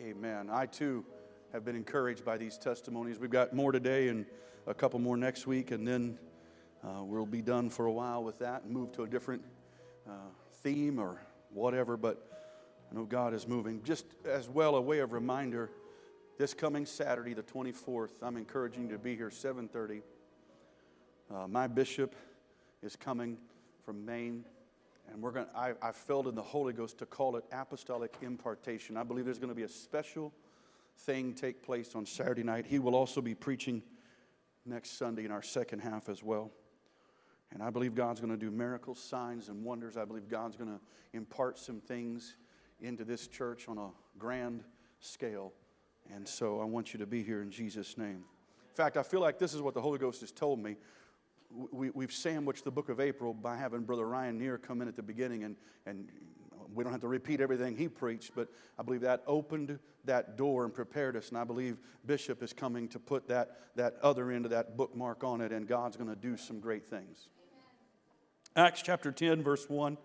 [0.00, 0.48] Amen.
[0.50, 1.04] I too
[1.52, 3.20] have been encouraged by these testimonies.
[3.20, 4.26] We've got more today and
[4.66, 6.18] a couple more next week, and then
[6.82, 9.42] uh, we'll be done for a while with that and move to a different
[10.08, 10.30] uh,
[10.62, 11.20] theme or
[11.50, 11.96] whatever.
[11.96, 12.26] But
[12.90, 13.82] I know God is moving.
[13.84, 15.70] Just as well, a way of reminder
[16.38, 20.02] this coming Saturday, the 24th, I'm encouraging you to be here 7:30.
[21.32, 22.16] Uh, my bishop
[22.82, 23.38] is coming
[23.84, 24.44] from Maine,
[25.12, 25.46] and we're going.
[25.54, 28.96] I, I felt in the Holy Ghost to call it apostolic impartation.
[28.96, 30.32] I believe there's going to be a special
[30.98, 32.66] thing take place on Saturday night.
[32.66, 33.82] He will also be preaching
[34.64, 36.50] next Sunday in our second half as well.
[37.52, 39.96] And I believe God's going to do miracles, signs, and wonders.
[39.96, 40.80] I believe God's going to
[41.12, 42.36] impart some things
[42.80, 44.64] into this church on a grand
[45.00, 45.52] scale.
[46.12, 48.24] And so I want you to be here in Jesus' name.
[48.74, 50.76] In fact, I feel like this is what the Holy Ghost has told me
[51.50, 54.96] we, we've sandwiched the book of April by having Brother Ryan Neer come in at
[54.96, 56.08] the beginning, and, and
[56.74, 58.48] we don't have to repeat everything he preached, but
[58.78, 61.28] I believe that opened that door and prepared us.
[61.28, 65.24] And I believe Bishop is coming to put that, that other end of that bookmark
[65.24, 67.28] on it, and God's going to do some great things.
[68.56, 69.96] Acts chapter 10, verse 1.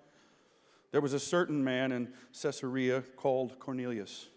[0.91, 4.27] There was a certain man in Caesarea called Cornelius,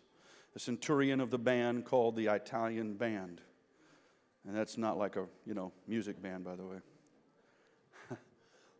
[0.54, 3.40] a centurion of the band called the Italian Band.
[4.46, 6.78] And that's not like a, you know, music band, by the way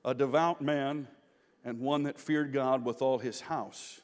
[0.04, 1.08] a devout man
[1.64, 4.00] and one that feared God with all his house,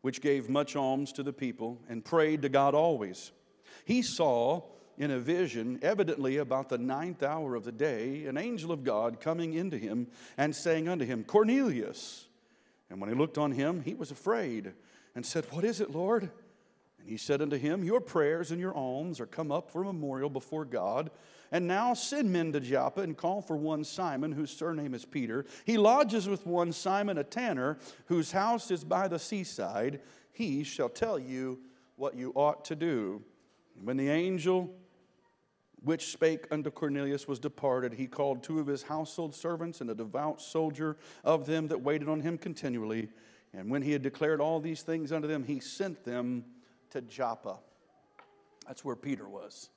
[0.00, 3.32] which gave much alms to the people and prayed to God always.
[3.84, 4.62] He saw
[4.98, 9.20] in a vision, evidently about the ninth hour of the day, an angel of God
[9.20, 10.06] coming into him
[10.38, 12.26] and saying unto him, Cornelius.
[12.88, 14.72] And when he looked on him, he was afraid
[15.14, 16.30] and said, What is it, Lord?
[17.00, 19.86] And he said unto him, Your prayers and your alms are come up for a
[19.86, 21.10] memorial before God.
[21.52, 25.44] And now send men to Joppa and call for one Simon, whose surname is Peter.
[25.64, 30.00] He lodges with one Simon, a tanner, whose house is by the seaside.
[30.32, 31.60] He shall tell you
[31.96, 33.22] what you ought to do.
[33.82, 34.74] When the angel
[35.82, 39.94] which spake unto Cornelius was departed, he called two of his household servants and a
[39.94, 43.08] devout soldier of them that waited on him continually.
[43.52, 46.44] And when he had declared all these things unto them, he sent them
[46.90, 47.58] to Joppa.
[48.66, 49.70] That's where Peter was.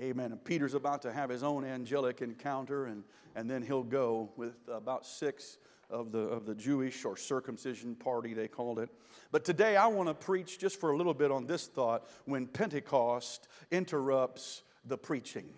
[0.00, 0.32] Amen.
[0.32, 3.04] And Peter's about to have his own angelic encounter, and,
[3.36, 5.58] and then he'll go with about six
[5.90, 8.88] of the, of the Jewish or circumcision party, they called it.
[9.30, 12.46] But today I want to preach just for a little bit on this thought when
[12.46, 15.48] Pentecost interrupts the preaching.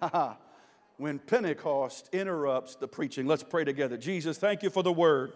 [0.96, 3.26] when Pentecost interrupts the preaching.
[3.26, 3.96] Let's pray together.
[3.96, 5.32] Jesus, thank you for the word.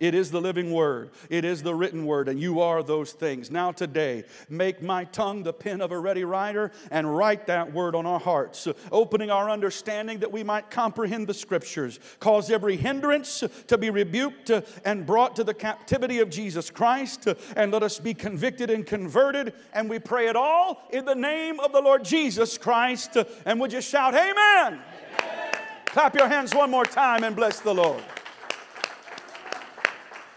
[0.00, 3.50] It is the living word, it is the written word, and you are those things.
[3.50, 7.94] Now, today, make my tongue the pen of a ready writer and write that word
[7.94, 11.98] on our hearts, opening our understanding that we might comprehend the scriptures.
[12.20, 14.50] Cause every hindrance to be rebuked
[14.84, 17.26] and brought to the captivity of Jesus Christ,
[17.56, 19.52] and let us be convicted and converted.
[19.72, 23.16] And we pray it all in the name of the Lord Jesus Christ.
[23.44, 24.80] And would you shout, Amen?
[25.18, 25.58] Amen.
[25.86, 28.02] Clap your hands one more time and bless the Lord.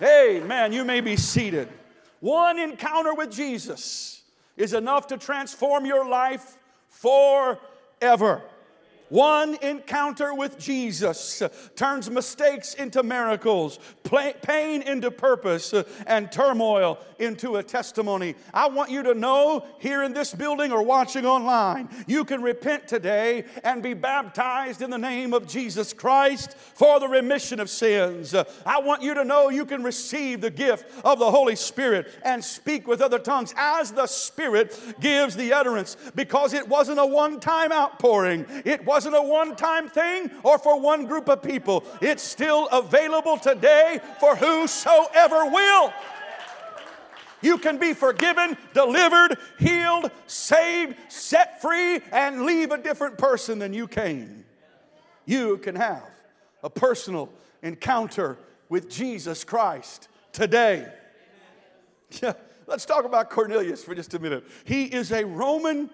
[0.01, 1.69] Hey, man, you may be seated.
[2.21, 4.23] One encounter with Jesus
[4.57, 6.57] is enough to transform your life
[6.89, 8.41] forever.
[9.11, 11.43] One encounter with Jesus
[11.75, 13.77] turns mistakes into miracles,
[14.41, 15.73] pain into purpose,
[16.07, 18.35] and turmoil into a testimony.
[18.53, 22.87] I want you to know here in this building or watching online, you can repent
[22.87, 28.33] today and be baptized in the name of Jesus Christ for the remission of sins.
[28.65, 32.41] I want you to know you can receive the gift of the Holy Spirit and
[32.41, 37.41] speak with other tongues as the Spirit gives the utterance because it wasn't a one
[37.41, 38.45] time outpouring.
[38.63, 41.83] It was wasn't a one time thing or for one group of people.
[42.01, 45.91] It's still available today for whosoever will.
[47.41, 53.73] You can be forgiven, delivered, healed, saved, set free, and leave a different person than
[53.73, 54.45] you came.
[55.25, 56.07] You can have
[56.61, 57.31] a personal
[57.63, 58.37] encounter
[58.69, 60.87] with Jesus Christ today.
[62.21, 62.33] Yeah,
[62.67, 64.43] let's talk about Cornelius for just a minute.
[64.63, 65.89] He is a Roman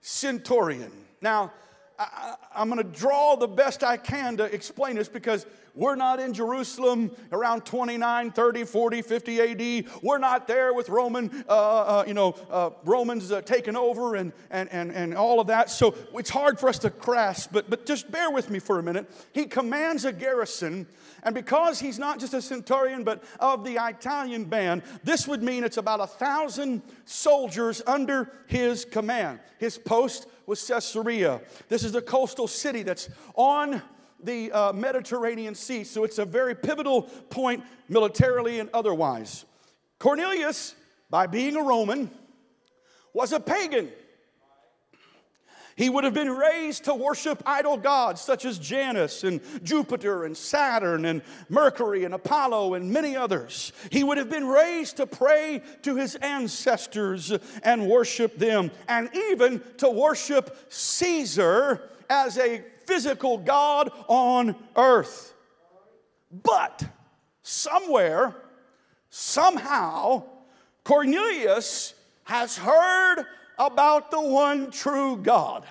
[0.00, 0.92] centurion.
[1.20, 1.52] Now,
[1.98, 6.20] I, am going to draw the best I can to explain this because we're not
[6.20, 9.86] in Jerusalem around 29, 30, 40, 50 AD.
[10.02, 14.32] We're not there with Roman, uh, uh, you know, uh, Romans uh, taking over and,
[14.50, 15.70] and, and, and all of that.
[15.70, 18.82] So it's hard for us to grasp, but, but just bear with me for a
[18.82, 19.10] minute.
[19.32, 20.86] He commands a garrison,
[21.24, 25.64] and because he's not just a centurion, but of the Italian band, this would mean
[25.64, 29.40] it's about a thousand soldiers under his command.
[29.58, 31.40] His post was Caesarea.
[31.68, 33.82] This is a coastal city that's on
[34.24, 39.44] the uh, Mediterranean Sea, so it's a very pivotal point militarily and otherwise.
[39.98, 40.74] Cornelius,
[41.10, 42.10] by being a Roman,
[43.12, 43.90] was a pagan.
[45.76, 50.36] He would have been raised to worship idol gods such as Janus and Jupiter and
[50.36, 53.72] Saturn and Mercury and Apollo and many others.
[53.90, 57.32] He would have been raised to pray to his ancestors
[57.64, 65.34] and worship them, and even to worship Caesar as a physical God on earth.
[66.42, 66.84] But
[67.42, 68.34] somewhere,
[69.10, 70.24] somehow,
[70.82, 71.94] Cornelius
[72.24, 73.24] has heard
[73.58, 75.64] about the one true God.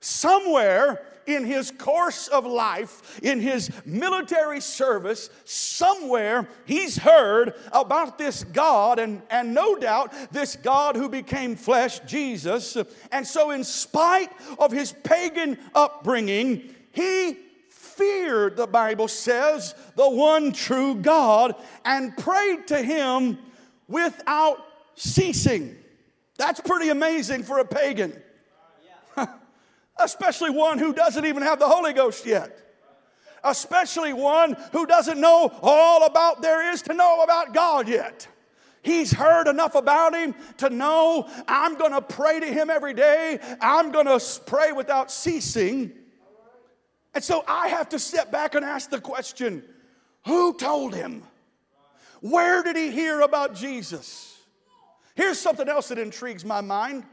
[0.00, 8.44] Somewhere in his course of life, in his military service, somewhere he's heard about this
[8.44, 12.76] God, and, and no doubt this God who became flesh, Jesus.
[13.12, 17.38] And so, in spite of his pagan upbringing, he
[17.68, 21.54] feared, the Bible says, the one true God
[21.84, 23.38] and prayed to him
[23.88, 24.58] without
[24.94, 25.76] ceasing.
[26.36, 28.20] That's pretty amazing for a pagan,
[29.98, 32.58] especially one who doesn't even have the Holy Ghost yet.
[33.42, 38.26] Especially one who doesn't know all about there is to know about God yet.
[38.82, 43.38] He's heard enough about him to know I'm going to pray to him every day.
[43.60, 45.92] I'm going to pray without ceasing.
[47.14, 49.62] And so I have to step back and ask the question
[50.26, 51.22] who told him?
[52.20, 54.38] Where did he hear about Jesus?
[55.14, 57.04] Here's something else that intrigues my mind.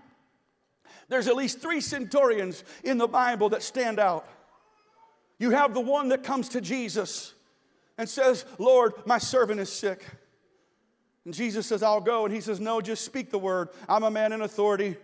[1.11, 4.25] There's at least three centurions in the Bible that stand out.
[5.39, 7.33] You have the one that comes to Jesus
[7.97, 10.05] and says, Lord, my servant is sick.
[11.25, 12.23] And Jesus says, I'll go.
[12.23, 13.67] And he says, No, just speak the word.
[13.89, 14.95] I'm a man in authority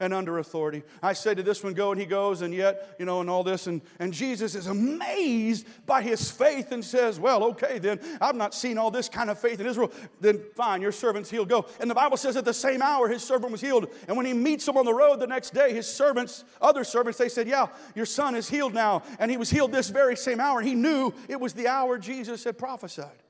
[0.00, 0.82] and under authority.
[1.02, 3.44] I say to this one, go, and he goes, and yet, you know, and all
[3.44, 3.66] this.
[3.66, 8.54] And, and Jesus is amazed by his faith and says, Well, okay, then, I've not
[8.54, 9.92] seen all this kind of faith in Israel.
[10.20, 11.66] Then fine, your servant's healed, go.
[11.78, 13.88] And the Bible says at the same hour, his servant was healed.
[14.08, 17.18] And when he meets him on the road the next day, his servants, other servants,
[17.18, 19.02] they said, Yeah, your son is healed now.
[19.18, 20.60] And he was healed this very same hour.
[20.60, 23.22] And he knew it was the hour Jesus had prophesied.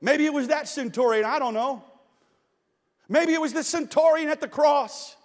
[0.00, 1.84] Maybe it was that centurion, I don't know.
[3.08, 5.16] Maybe it was the centurion at the cross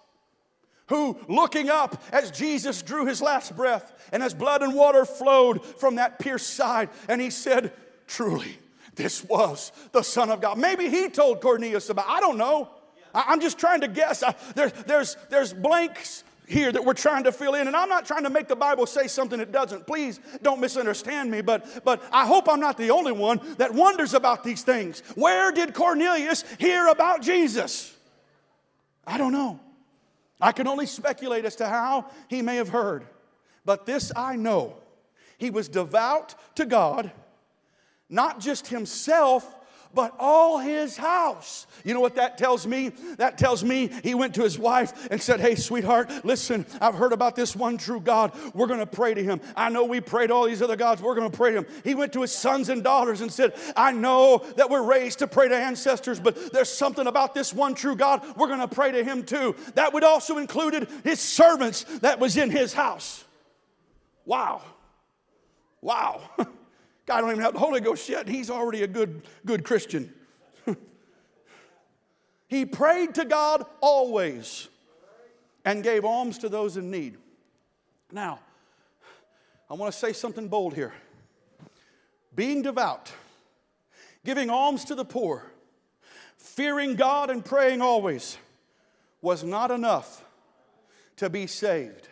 [0.90, 5.64] who, looking up as Jesus drew his last breath and as blood and water flowed
[5.64, 7.72] from that pierced side, and he said,
[8.08, 8.58] Truly,
[8.96, 10.58] this was the Son of God.
[10.58, 12.68] Maybe he told Cornelius about, I don't know.
[13.14, 14.22] I'm just trying to guess.
[14.54, 17.68] There's, there's, there's blanks here that we're trying to fill in.
[17.68, 19.86] And I'm not trying to make the Bible say something it doesn't.
[19.86, 24.12] Please don't misunderstand me, but, but I hope I'm not the only one that wonders
[24.12, 25.04] about these things.
[25.14, 27.96] Where did Cornelius hear about Jesus?
[29.06, 29.60] I don't know.
[30.40, 33.06] I can only speculate as to how he may have heard.
[33.64, 34.76] But this I know
[35.38, 37.12] he was devout to God,
[38.08, 39.56] not just himself,
[39.94, 41.66] but all his house.
[41.84, 42.90] You know what that tells me?
[43.16, 47.12] That tells me he went to his wife and said, Hey, sweetheart, listen, I've heard
[47.12, 48.32] about this one true God.
[48.54, 49.40] We're going to pray to him.
[49.56, 51.02] I know we prayed all these other gods.
[51.02, 51.66] We're going to pray to him.
[51.84, 55.26] He went to his sons and daughters and said, I know that we're raised to
[55.26, 58.22] pray to ancestors, but there's something about this one true God.
[58.36, 59.56] We're going to pray to him too.
[59.74, 63.24] That would also included his servants that was in his house.
[64.24, 64.62] Wow.
[65.80, 66.22] Wow.
[67.10, 68.28] I don't even have the Holy Ghost yet.
[68.28, 70.12] He's already a good, good Christian.
[72.48, 74.68] he prayed to God always
[75.64, 77.16] and gave alms to those in need.
[78.12, 78.40] Now,
[79.68, 80.92] I want to say something bold here.
[82.34, 83.12] Being devout,
[84.24, 85.44] giving alms to the poor,
[86.36, 88.38] fearing God and praying always
[89.20, 90.24] was not enough
[91.16, 92.08] to be saved.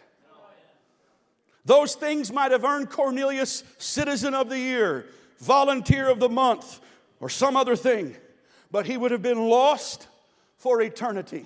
[1.68, 5.04] Those things might have earned Cornelius Citizen of the Year,
[5.40, 6.80] Volunteer of the Month,
[7.20, 8.16] or some other thing,
[8.70, 10.08] but he would have been lost
[10.56, 11.44] for eternity.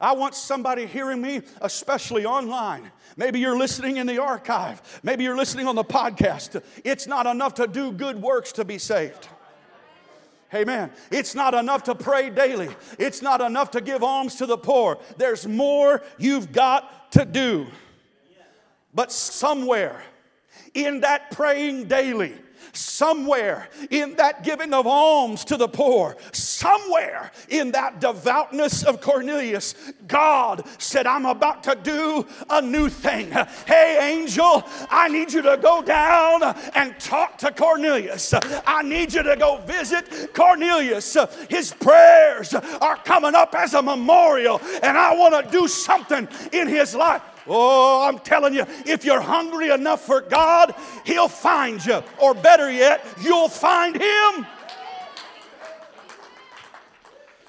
[0.00, 2.92] I want somebody hearing me, especially online.
[3.16, 5.00] Maybe you're listening in the archive.
[5.02, 6.62] Maybe you're listening on the podcast.
[6.84, 9.26] It's not enough to do good works to be saved.
[10.54, 10.92] Amen.
[11.10, 12.68] It's not enough to pray daily.
[12.96, 14.98] It's not enough to give alms to the poor.
[15.16, 17.66] There's more you've got to do.
[18.94, 20.02] But somewhere
[20.74, 22.34] in that praying daily,
[22.74, 29.74] somewhere in that giving of alms to the poor, somewhere in that devoutness of Cornelius,
[30.06, 33.30] God said, I'm about to do a new thing.
[33.66, 36.42] Hey, angel, I need you to go down
[36.74, 38.32] and talk to Cornelius.
[38.66, 41.16] I need you to go visit Cornelius.
[41.50, 46.68] His prayers are coming up as a memorial, and I want to do something in
[46.68, 47.22] his life.
[47.46, 52.02] Oh, I'm telling you, if you're hungry enough for God, He'll find you.
[52.20, 54.46] Or better yet, you'll find Him.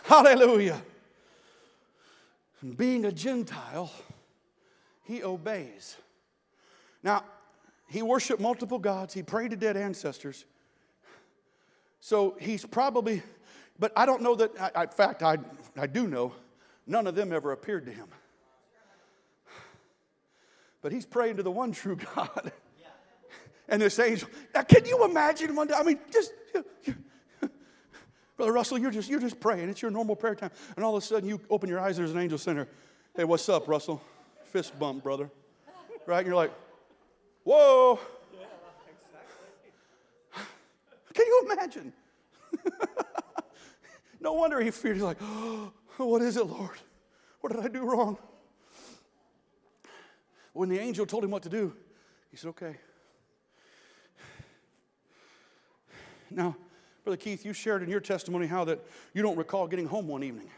[0.04, 0.82] Hallelujah.
[2.78, 3.92] Being a Gentile,
[5.04, 5.98] he obeys.
[7.02, 7.24] Now,
[7.88, 10.46] he worshiped multiple gods, he prayed to dead ancestors.
[12.00, 13.22] So he's probably,
[13.80, 15.38] but I don't know that, I, in fact, I,
[15.78, 16.34] I do know,
[16.88, 18.08] none of them ever appeared to him.
[20.84, 22.52] But he's praying to the one true God.
[23.70, 25.74] And this angel, now can you imagine one day?
[25.74, 26.96] I mean, just, you, you,
[28.38, 29.70] Brother Russell, you're just, you're just praying.
[29.70, 30.52] It's your normal prayer time.
[30.76, 32.68] And all of a sudden you open your eyes, there's an angel center.
[33.16, 34.02] Hey, what's up, Russell?
[34.48, 35.32] Fist bump, brother.
[36.06, 36.20] Right?
[36.20, 36.52] And you're like,
[37.46, 38.02] whoa.
[41.14, 41.94] Can you imagine?
[44.20, 44.98] no wonder he feared.
[44.98, 46.78] He's like, oh, what is it, Lord?
[47.40, 48.18] What did I do wrong?
[50.54, 51.76] When the angel told him what to do,
[52.32, 52.78] he said, okay.
[56.30, 56.56] Now,
[57.04, 58.80] Brother Keith, you shared in your testimony how that
[59.14, 60.50] you don't recall getting home one evening.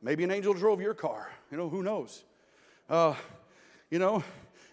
[0.00, 1.30] Maybe an angel drove your car.
[1.50, 2.24] You know, who knows?
[2.88, 3.14] Uh,
[3.90, 4.22] you know,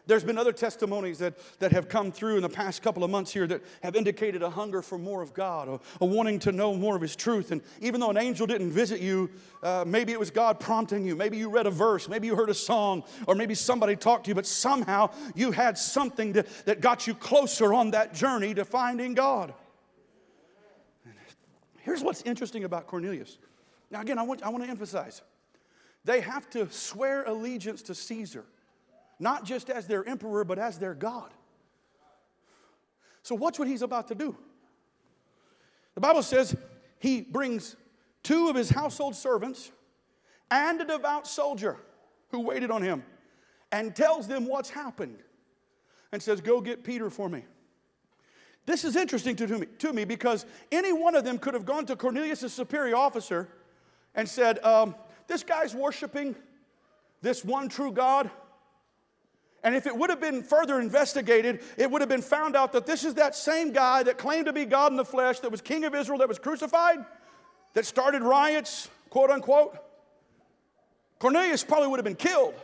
[0.09, 3.31] there's been other testimonies that, that have come through in the past couple of months
[3.31, 6.73] here that have indicated a hunger for more of God, a, a wanting to know
[6.73, 7.51] more of His truth.
[7.51, 9.29] And even though an angel didn't visit you,
[9.61, 11.15] uh, maybe it was God prompting you.
[11.15, 14.29] Maybe you read a verse, maybe you heard a song, or maybe somebody talked to
[14.29, 18.65] you, but somehow you had something to, that got you closer on that journey to
[18.65, 19.53] finding God.
[21.77, 23.37] Here's what's interesting about Cornelius.
[23.91, 25.21] Now, again, I want, I want to emphasize
[26.03, 28.45] they have to swear allegiance to Caesar
[29.19, 31.33] not just as their emperor, but as their God.
[33.21, 34.35] So, watch what he's about to do.
[35.95, 36.55] The Bible says
[36.99, 37.75] he brings
[38.23, 39.71] two of his household servants
[40.49, 41.77] and a devout soldier
[42.29, 43.03] who waited on him
[43.71, 45.19] and tells them what's happened
[46.11, 47.43] and says, Go get Peter for me.
[48.65, 51.85] This is interesting to me, to me because any one of them could have gone
[51.87, 53.49] to Cornelius' superior officer
[54.15, 54.95] and said, um,
[55.27, 56.35] This guy's worshiping
[57.21, 58.29] this one true God.
[59.63, 62.85] And if it would have been further investigated, it would have been found out that
[62.85, 65.61] this is that same guy that claimed to be God in the flesh, that was
[65.61, 66.99] king of Israel, that was crucified,
[67.73, 69.77] that started riots, quote unquote.
[71.19, 72.55] Cornelius probably would have been killed.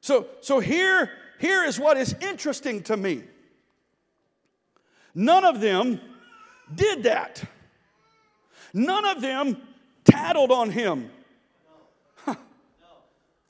[0.00, 3.24] So, so here, here is what is interesting to me.
[5.14, 6.00] None of them
[6.74, 7.42] did that.
[8.72, 9.60] None of them
[10.04, 11.10] tattled on him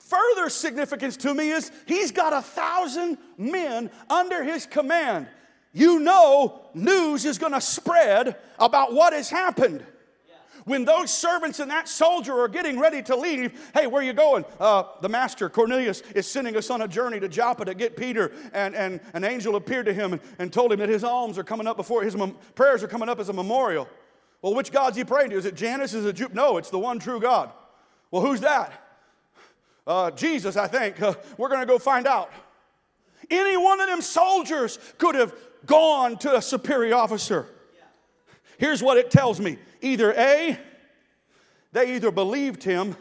[0.09, 5.27] further significance to me is he's got a thousand men under his command.
[5.71, 9.85] You know, news is going to spread about what has happened.
[10.65, 14.13] When those servants and that soldier are getting ready to leave, hey, where are you
[14.13, 14.45] going?
[14.59, 18.31] Uh, the master, Cornelius, is sending us on a journey to Joppa to get Peter.
[18.53, 21.43] And, and an angel appeared to him and, and told him that his alms are
[21.43, 23.87] coming up before his mem- prayers are coming up as a memorial.
[24.41, 25.37] Well, which God's he praying to?
[25.37, 25.93] Is it Janus?
[25.93, 26.33] Is it Jup?
[26.33, 27.51] No, it's the one true God.
[28.11, 28.88] Well, who's that?
[29.89, 31.01] Uh, Jesus, I think.
[31.01, 32.31] Uh, we're going to go find out.
[33.29, 35.33] Any one of them soldiers could have
[35.65, 37.47] gone to a superior officer.
[38.59, 40.59] Here's what it tells me either A,
[41.71, 42.95] they either believed him,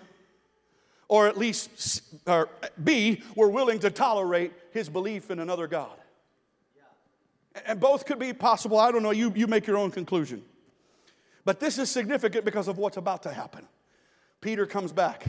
[1.08, 2.48] or at least or
[2.82, 5.96] B, were willing to tolerate his belief in another God.
[7.66, 8.78] And both could be possible.
[8.78, 9.10] I don't know.
[9.10, 10.42] You, you make your own conclusion.
[11.44, 13.66] But this is significant because of what's about to happen.
[14.40, 15.26] Peter comes back.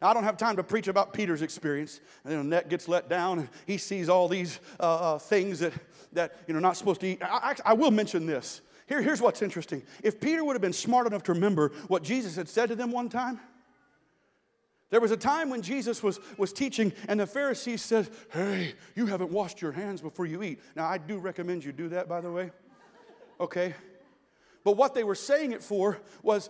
[0.00, 2.00] Now, I don't have time to preach about Peter's experience.
[2.24, 5.72] And then net gets let down, and he sees all these uh, uh, things that,
[6.12, 7.22] that you know, not supposed to eat.
[7.22, 8.60] I, I, I will mention this.
[8.86, 9.82] Here, here's what's interesting.
[10.02, 12.90] If Peter would have been smart enough to remember what Jesus had said to them
[12.90, 13.40] one time,
[14.90, 19.04] there was a time when Jesus was, was teaching, and the Pharisees said, Hey, you
[19.04, 20.60] haven't washed your hands before you eat.
[20.74, 22.50] Now, I do recommend you do that, by the way.
[23.38, 23.74] Okay?
[24.64, 26.48] But what they were saying it for was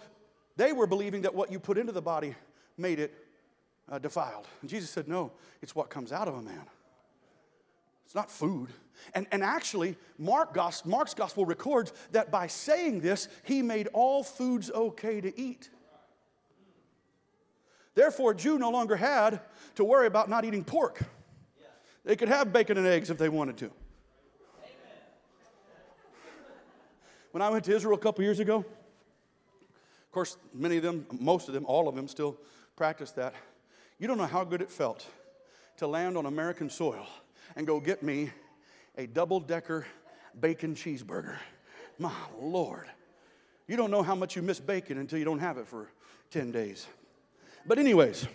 [0.57, 2.37] they were believing that what you put into the body
[2.77, 3.13] made it
[3.91, 4.47] uh, defiled.
[4.61, 6.65] And Jesus said, No, it's what comes out of a man.
[8.05, 8.69] It's not food.
[9.15, 14.71] And, and actually, Mark Mark's gospel records that by saying this, he made all foods
[14.71, 15.71] okay to eat.
[17.95, 19.41] Therefore, Jew no longer had
[19.75, 21.03] to worry about not eating pork.
[22.05, 23.71] They could have bacon and eggs if they wanted to.
[27.33, 31.49] When I went to Israel a couple years ago, of course, many of them, most
[31.49, 32.39] of them, all of them still
[32.75, 33.35] practice that.
[33.99, 35.07] You don't know how good it felt
[35.79, 37.07] to land on American soil
[37.57, 38.31] and go get me
[38.97, 39.87] a double decker
[40.41, 41.37] bacon cheeseburger.
[41.99, 42.87] My Lord.
[43.67, 45.89] You don't know how much you miss bacon until you don't have it for
[46.31, 46.87] 10 days.
[47.67, 48.27] But, anyways,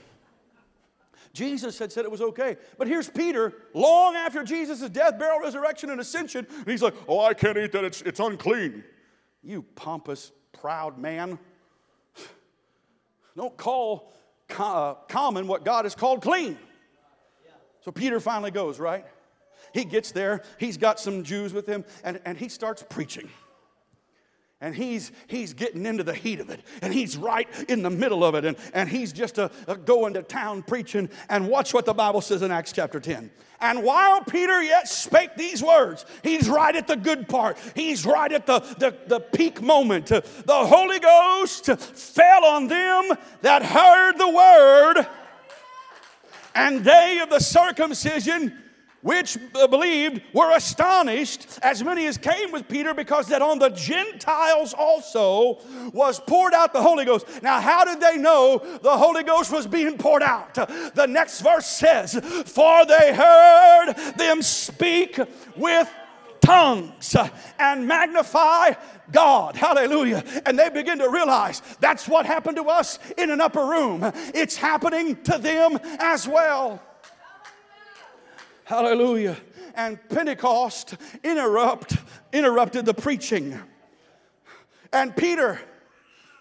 [1.33, 2.57] Jesus had said it was okay.
[2.77, 7.21] But here's Peter, long after Jesus' death, burial, resurrection, and ascension, and he's like, Oh,
[7.21, 8.83] I can't eat that, it's, it's unclean.
[9.43, 11.39] You pompous, proud man.
[13.35, 14.13] Don't call
[14.53, 16.57] co- uh, common what God has called clean.
[17.81, 19.05] So Peter finally goes, right?
[19.73, 23.29] He gets there, he's got some Jews with him, and, and he starts preaching
[24.63, 26.61] and he's he's getting into the heat of it.
[26.81, 28.45] And he's right in the middle of it.
[28.45, 31.09] And, and he's just a, a going to town preaching.
[31.27, 33.29] And watch what the bible says in acts chapter 10
[33.59, 37.57] and while peter yet spake these words he's right at the good part.
[37.75, 40.05] He's right at the, the, the peak moment.
[40.05, 45.07] The holy ghost fell on them that heard the word.
[46.55, 48.62] And they of the circumcision
[49.03, 53.69] which uh, believed were astonished, as many as came with Peter, because that on the
[53.69, 55.59] Gentiles also
[55.91, 57.27] was poured out the Holy Ghost.
[57.43, 60.55] Now, how did they know the Holy Ghost was being poured out?
[60.95, 62.13] The next verse says,
[62.47, 65.19] For they heard them speak
[65.55, 65.89] with
[66.39, 67.15] tongues
[67.59, 68.71] and magnify
[69.11, 69.55] God.
[69.55, 70.23] Hallelujah.
[70.45, 74.01] And they begin to realize that's what happened to us in an upper room.
[74.33, 76.81] It's happening to them as well.
[78.73, 79.37] Hallelujah.
[79.75, 81.95] And Pentecost interrupt,
[82.33, 83.59] interrupted the preaching.
[84.91, 85.61] And Peter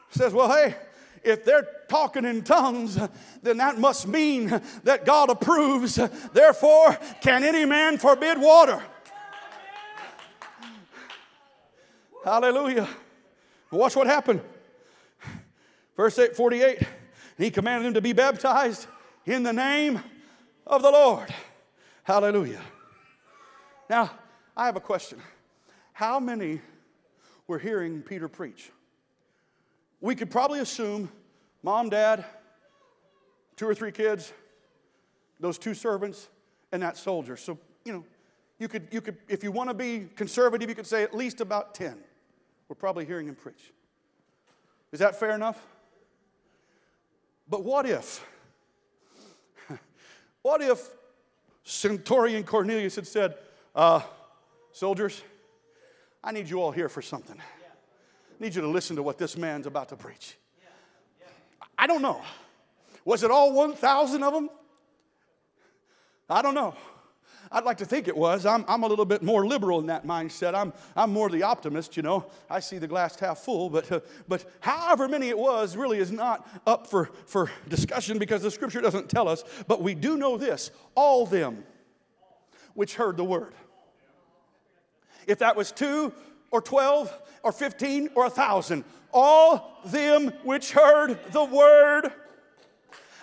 [0.08, 0.74] says, Well, hey,
[1.22, 2.98] if they're talking in tongues,
[3.42, 5.96] then that must mean that God approves.
[6.32, 8.82] Therefore, can any man forbid water?
[12.24, 12.88] Hallelujah.
[13.70, 14.40] Watch what happened.
[15.98, 16.78] Verse 8, 48.
[17.36, 18.86] He commanded them to be baptized
[19.26, 20.00] in the name
[20.66, 21.28] of the Lord.
[22.04, 22.60] Hallelujah.
[23.88, 24.10] Now,
[24.56, 25.20] I have a question.
[25.92, 26.60] How many
[27.46, 28.70] were hearing Peter preach?
[30.00, 31.10] We could probably assume
[31.62, 32.24] mom, dad,
[33.56, 34.32] two or three kids,
[35.38, 36.28] those two servants,
[36.72, 37.36] and that soldier.
[37.36, 38.04] So, you know,
[38.58, 41.40] you could, you could if you want to be conservative, you could say at least
[41.40, 41.98] about 10
[42.68, 43.72] were probably hearing him preach.
[44.90, 45.64] Is that fair enough?
[47.48, 48.26] But what if?
[50.42, 50.88] What if
[51.64, 53.34] Centurion Cornelius had said,
[53.74, 54.00] uh,
[54.72, 55.22] Soldiers,
[56.24, 57.36] I need you all here for something.
[57.38, 60.36] I need you to listen to what this man's about to preach.
[61.76, 62.22] I don't know.
[63.04, 64.50] Was it all 1,000 of them?
[66.30, 66.74] I don't know.
[67.52, 68.46] I'd like to think it was.
[68.46, 70.54] I'm, I'm a little bit more liberal in that mindset.
[70.54, 72.26] I'm, I'm more the optimist, you know.
[72.48, 76.10] I see the glass half full, but, uh, but however many it was really is
[76.10, 79.44] not up for, for discussion because the scripture doesn't tell us.
[79.68, 81.64] But we do know this all them
[82.74, 83.52] which heard the word.
[85.26, 86.12] If that was two
[86.50, 87.12] or 12
[87.42, 92.12] or 15 or a thousand, all them which heard the word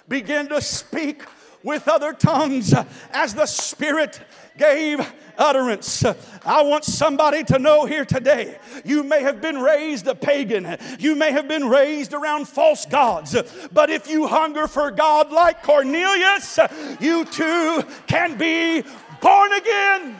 [0.08, 1.24] began to speak
[1.64, 2.74] with other tongues
[3.12, 4.20] as the Spirit
[4.58, 5.00] gave
[5.38, 6.04] utterance.
[6.46, 11.16] I want somebody to know here today you may have been raised a pagan, you
[11.16, 13.36] may have been raised around false gods,
[13.72, 16.60] but if you hunger for God like Cornelius,
[17.00, 18.84] you too can be
[19.22, 20.18] born again.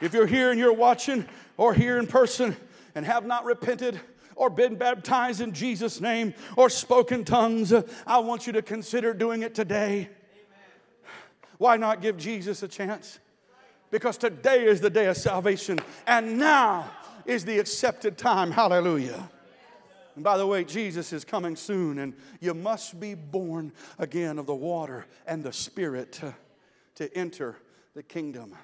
[0.00, 2.54] If you're here and you're watching or here in person
[2.94, 3.98] and have not repented,
[4.36, 7.72] or been baptized in Jesus' name or spoken tongues,
[8.06, 10.10] I want you to consider doing it today.
[11.58, 13.18] Why not give Jesus a chance?
[13.90, 16.90] Because today is the day of salvation, and now
[17.24, 18.50] is the accepted time.
[18.50, 19.30] Hallelujah.
[20.16, 24.46] And by the way, Jesus is coming soon, and you must be born again of
[24.46, 26.34] the water and the Spirit to,
[26.96, 27.56] to enter
[27.94, 28.54] the kingdom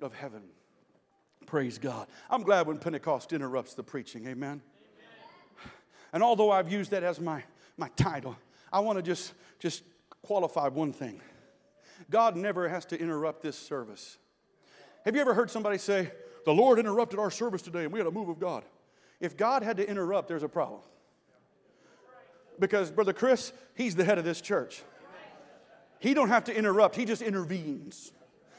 [0.00, 0.42] of heaven.
[1.46, 2.08] Praise God.
[2.30, 4.26] I'm glad when Pentecost interrupts the preaching.
[4.26, 4.60] Amen.
[6.12, 7.42] And although I've used that as my,
[7.76, 8.36] my title,
[8.72, 9.82] I want to just, just
[10.22, 11.20] qualify one thing
[12.10, 14.18] God never has to interrupt this service.
[15.04, 16.12] Have you ever heard somebody say,
[16.44, 18.64] The Lord interrupted our service today and we had a move of God?
[19.20, 20.80] If God had to interrupt, there's a problem.
[22.58, 24.82] Because Brother Chris, he's the head of this church.
[25.98, 28.12] He don't have to interrupt, he just intervenes.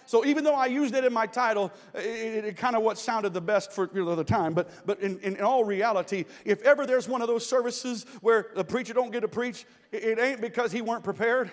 [0.10, 3.32] So even though I used it in my title, it, it kind of what sounded
[3.32, 4.56] the best for you know, the time.
[4.56, 8.63] But, but in, in all reality, if ever there's one of those services where the
[8.63, 11.52] preacher don't get to preach, it, it ain't because he weren't prepared.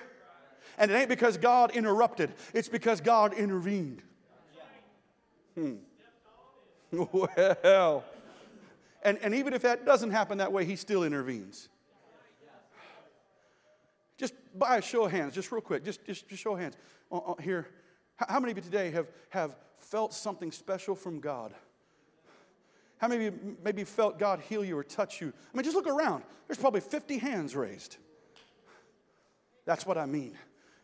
[0.78, 2.32] And it ain't because God interrupted.
[2.54, 4.00] It's because God intervened.
[5.54, 5.74] Hmm.
[7.12, 8.04] Well,
[9.02, 11.68] and, and even if that doesn't happen that way, he still intervenes.
[14.16, 16.76] Just by a show of hands, just real quick, just, just, just show of hands.
[17.12, 17.66] Uh, uh, here,
[18.16, 21.52] how many of you today have, have felt something special from God?
[22.98, 25.32] How many of you maybe felt God heal you or touch you?
[25.52, 26.24] I mean, just look around.
[26.48, 27.98] There's probably 50 hands raised.
[29.66, 30.36] That's what I mean.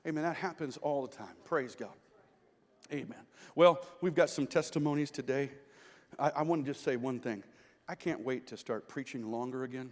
[0.06, 0.24] Amen.
[0.24, 1.34] That happens all the time.
[1.44, 1.94] Praise God.
[2.92, 3.14] Amen.
[3.54, 5.50] Well, we've got some testimonies today.
[6.18, 7.42] I, I want to just say one thing.
[7.88, 9.90] I can't wait to start preaching longer again.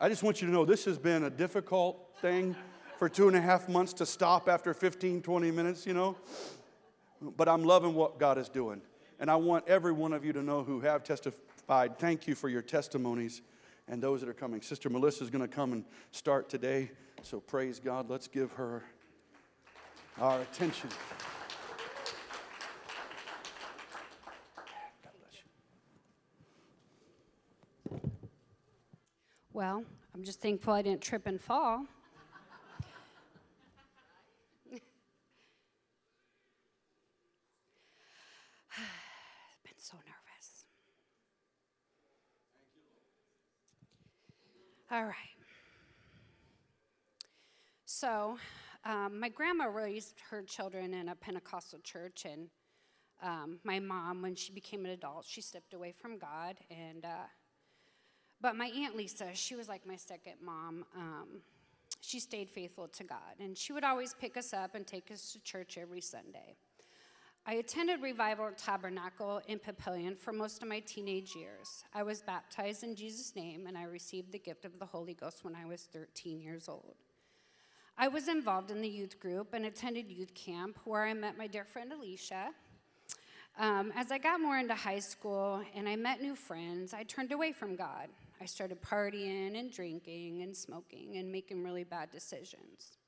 [0.00, 2.54] I just want you to know this has been a difficult thing
[2.98, 6.16] for two and a half months to stop after 15, 20 minutes, you know.
[7.22, 8.82] But I'm loving what God is doing.
[9.20, 12.48] And I want every one of you to know who have testified, thank you for
[12.48, 13.42] your testimonies
[13.86, 14.60] and those that are coming.
[14.60, 16.90] Sister Melissa is going to come and start today.
[17.22, 18.10] So praise God.
[18.10, 18.82] Let's give her
[20.20, 20.90] our attention.
[29.52, 29.84] Well,
[30.14, 31.86] I'm just thankful I didn't trip and fall.
[39.78, 40.64] been so nervous.
[44.90, 45.14] All right.
[47.84, 48.38] So,
[48.86, 52.48] um, my grandma raised her children in a Pentecostal church, and
[53.22, 57.04] um, my mom, when she became an adult, she stepped away from God and.
[57.04, 57.28] Uh,
[58.40, 60.84] but my Aunt Lisa, she was like my second mom.
[60.96, 61.40] Um,
[62.00, 65.32] she stayed faithful to God, and she would always pick us up and take us
[65.32, 66.56] to church every Sunday.
[67.48, 71.82] I attended Revival Tabernacle in Papillion for most of my teenage years.
[71.94, 75.44] I was baptized in Jesus' name, and I received the gift of the Holy Ghost
[75.44, 76.96] when I was 13 years old.
[77.96, 81.46] I was involved in the youth group and attended youth camp where I met my
[81.46, 82.50] dear friend Alicia.
[83.58, 87.32] Um, as I got more into high school and I met new friends, I turned
[87.32, 88.08] away from God.
[88.42, 92.98] I started partying and drinking and smoking and making really bad decisions.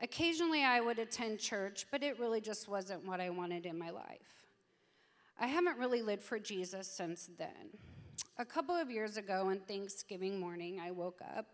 [0.00, 3.90] Occasionally, I would attend church, but it really just wasn't what I wanted in my
[3.90, 4.46] life.
[5.40, 7.78] I haven't really lived for Jesus since then.
[8.38, 11.46] A couple of years ago on Thanksgiving morning, I woke up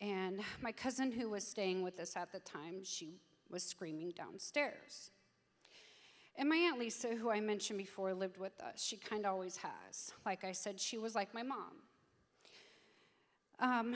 [0.00, 3.14] and my cousin who was staying with us at the time, she
[3.48, 5.10] was screaming downstairs.
[6.36, 8.82] And my Aunt Lisa, who I mentioned before, lived with us.
[8.82, 10.12] She kind of always has.
[10.26, 11.72] Like I said, she was like my mom.
[13.58, 13.94] Um,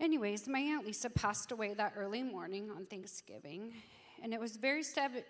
[0.00, 3.72] anyways, my Aunt Lisa passed away that early morning on Thanksgiving,
[4.22, 4.82] and it was very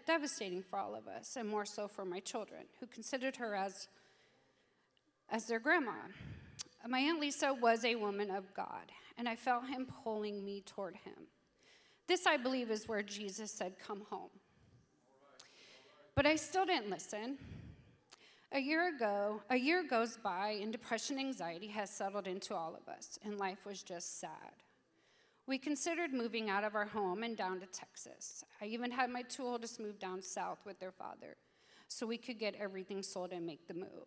[0.07, 3.89] devastating for all of us, and more so for my children, who considered her as,
[5.31, 5.93] as their grandma.
[6.87, 10.95] My Aunt Lisa was a woman of God, and I felt him pulling me toward
[10.97, 11.27] him.
[12.07, 14.31] This, I believe, is where Jesus said, Come home.
[16.15, 17.39] But I still didn't listen.
[18.53, 22.89] A year ago, a year goes by and depression anxiety has settled into all of
[22.89, 24.63] us, and life was just sad.
[25.49, 28.45] We considered moving out of our home and down to Texas.
[28.61, 31.37] I even had my two oldest move down south with their father
[31.89, 34.07] so we could get everything sold and make the move.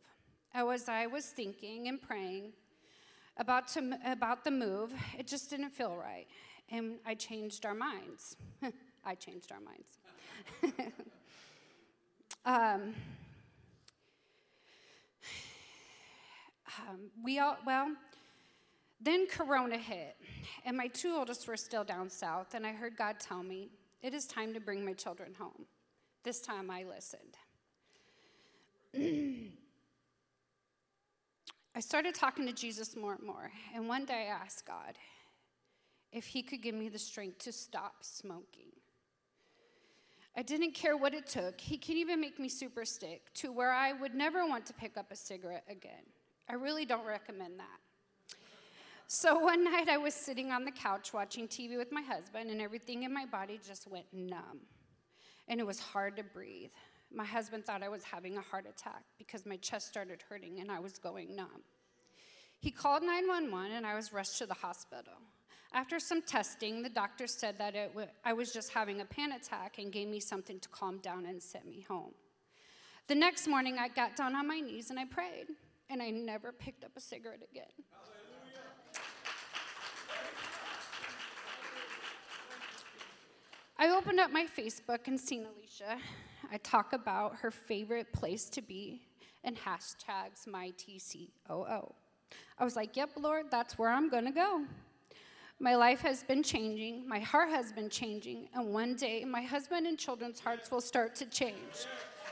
[0.53, 2.53] As I was thinking and praying
[3.37, 6.27] about, to, about the move, it just didn't feel right.
[6.69, 8.35] And I changed our minds.
[9.05, 10.91] I changed our minds.
[12.45, 12.93] um,
[16.89, 17.91] um, we all, well,
[19.01, 20.17] then Corona hit,
[20.65, 23.69] and my two oldest were still down south, and I heard God tell me,
[24.01, 25.65] It is time to bring my children home.
[26.23, 27.37] This time I listened.
[31.75, 34.97] I started talking to Jesus more and more, and one day I asked God
[36.11, 38.71] if He could give me the strength to stop smoking.
[40.35, 41.59] I didn't care what it took.
[41.59, 44.97] He can even make me super stick to where I would never want to pick
[44.97, 46.03] up a cigarette again.
[46.49, 48.35] I really don't recommend that.
[49.07, 52.61] So one night I was sitting on the couch watching TV with my husband, and
[52.61, 54.61] everything in my body just went numb.
[55.47, 56.71] And it was hard to breathe.
[57.11, 60.71] My husband thought I was having a heart attack because my chest started hurting and
[60.71, 61.63] I was going numb.
[62.59, 65.13] He called 911 and I was rushed to the hospital.
[65.73, 69.79] After some testing, the doctor said that w- I was just having a panic attack
[69.79, 72.11] and gave me something to calm down and sent me home.
[73.07, 75.47] The next morning, I got down on my knees and I prayed
[75.89, 77.65] and I never picked up a cigarette again.
[83.77, 85.97] I opened up my Facebook and seen Alicia.
[86.51, 89.01] I talk about her favorite place to be
[89.43, 91.93] and hashtags my TCOO.
[92.57, 94.65] I was like, yep, Lord, that's where I'm gonna go.
[95.61, 99.87] My life has been changing, my heart has been changing, and one day my husband
[99.87, 101.87] and children's hearts will start to change.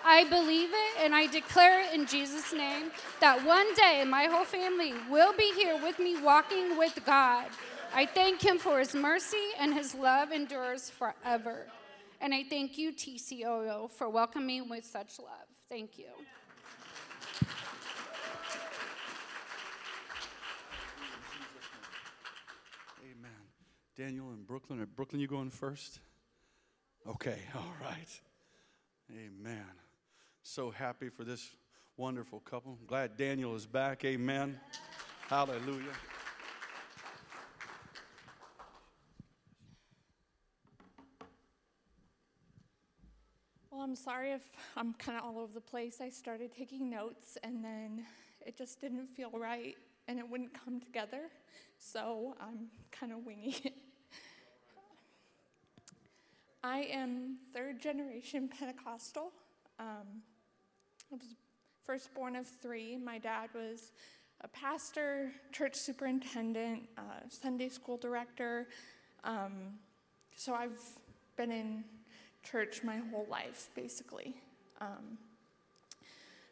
[0.09, 4.45] I believe it and I declare it in Jesus' name that one day my whole
[4.45, 7.47] family will be here with me walking with God.
[7.93, 11.67] I thank Him for His mercy and His love endures forever.
[12.21, 15.47] And I thank you, TCOO, for welcoming me with such love.
[15.67, 16.05] Thank you.
[23.03, 23.31] Amen.
[23.97, 24.79] Daniel and Brooklyn.
[24.79, 25.99] Are Brooklyn, you going first?
[27.05, 28.21] Okay, all right.
[29.11, 29.86] Amen
[30.47, 31.55] so happy for this
[31.97, 32.77] Wonderful couple.
[32.85, 34.05] Glad Daniel is back.
[34.05, 34.59] Amen.
[35.27, 35.83] Hallelujah.
[43.71, 46.01] Well, I'm sorry if I'm kind of all over the place.
[46.01, 48.05] I started taking notes and then
[48.45, 49.75] it just didn't feel right
[50.07, 51.31] and it wouldn't come together.
[51.79, 53.73] So I'm kind of winging it.
[56.63, 59.31] I am third generation Pentecostal.
[59.79, 60.21] Um,
[61.09, 61.23] I was
[61.85, 62.97] firstborn of three.
[62.97, 63.93] My dad was
[64.41, 68.67] a pastor, church superintendent, uh, Sunday school director.
[69.23, 69.79] Um,
[70.35, 70.81] so I've
[71.37, 71.85] been in
[72.43, 74.35] church my whole life, basically.
[74.81, 75.17] Um,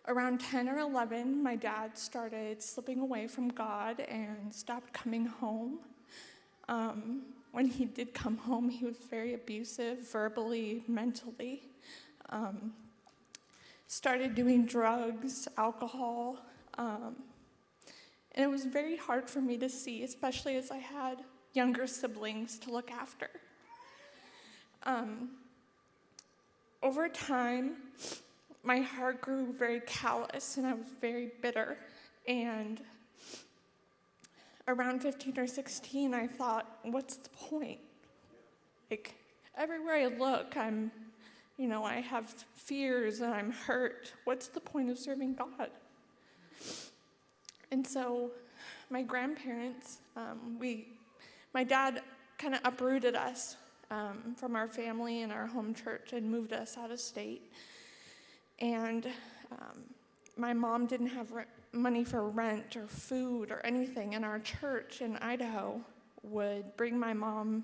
[0.08, 5.80] around 10 or 11, my dad started slipping away from God and stopped coming home.
[6.70, 11.64] Um, when he did come home, he was very abusive, verbally, mentally.
[12.30, 12.72] Um,
[13.88, 16.38] started doing drugs, alcohol.
[16.78, 17.16] Um,
[18.34, 22.60] and it was very hard for me to see, especially as I had younger siblings
[22.60, 23.30] to look after.
[24.84, 25.30] Um,
[26.84, 27.78] over time,
[28.64, 31.78] my heart grew very callous and I was very bitter.
[32.28, 32.82] And
[34.68, 37.80] around 15 or 16, I thought, what's the point?
[38.90, 39.16] Like,
[39.58, 40.92] everywhere I look, I'm,
[41.58, 44.14] you know, I have fears and I'm hurt.
[44.26, 45.70] What's the point of serving God?
[47.72, 48.32] And so,
[48.90, 50.88] my grandparents, um, we,
[51.54, 52.02] my dad
[52.38, 53.56] kind of uprooted us
[53.90, 57.52] um, from our family and our home church and moved us out of state.
[58.60, 59.08] And
[59.52, 59.84] um,
[60.38, 65.02] my mom didn't have re- money for rent or food or anything, and our church
[65.02, 65.82] in Idaho
[66.24, 67.64] would bring my mom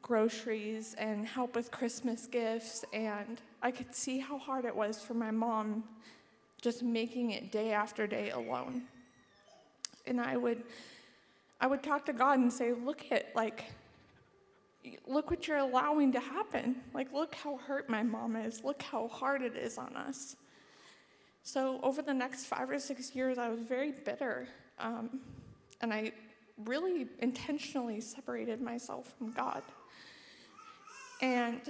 [0.00, 2.84] groceries and help with Christmas gifts.
[2.92, 5.84] And I could see how hard it was for my mom
[6.60, 8.82] just making it day after day alone.
[10.06, 10.62] And I would,
[11.60, 13.64] I would talk to God and say, Look at, like,
[15.06, 16.76] look what you're allowing to happen.
[16.94, 18.62] Like, look how hurt my mom is.
[18.64, 20.36] Look how hard it is on us.
[21.44, 24.48] So, over the next five or six years, I was very bitter.
[24.78, 25.20] Um,
[25.80, 26.12] and I
[26.64, 29.62] really intentionally separated myself from God.
[31.22, 31.60] And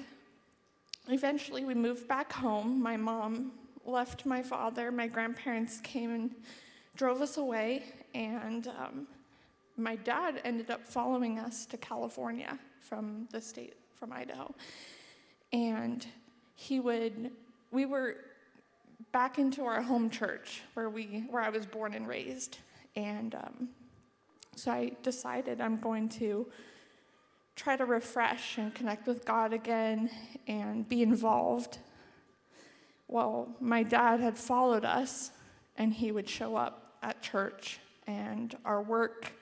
[1.08, 2.82] eventually, we moved back home.
[2.82, 3.52] My mom
[3.84, 4.90] left my father.
[4.90, 6.30] My grandparents came and
[6.96, 7.84] drove us away.
[8.14, 9.06] And um,
[9.76, 14.54] my dad ended up following us to California from the state, from Idaho.
[15.52, 16.06] And
[16.54, 17.30] he would,
[17.70, 18.16] we were
[19.12, 22.58] back into our home church where, we, where I was born and raised.
[22.96, 23.68] And um,
[24.56, 26.46] so I decided I'm going to
[27.56, 30.10] try to refresh and connect with God again
[30.46, 31.78] and be involved.
[33.08, 35.32] Well, my dad had followed us,
[35.76, 39.32] and he would show up at church and our work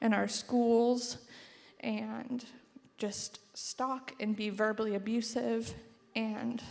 [0.00, 1.18] and our schools
[1.80, 2.44] and
[2.98, 5.72] just stalk and be verbally abusive.
[6.14, 6.62] And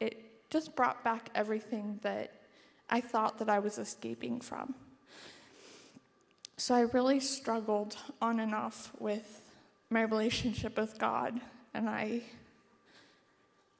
[0.00, 2.32] it just brought back everything that
[2.88, 4.74] I thought that I was escaping from.
[6.56, 9.45] So I really struggled on and off with
[9.96, 11.40] my relationship with God,
[11.72, 12.20] and I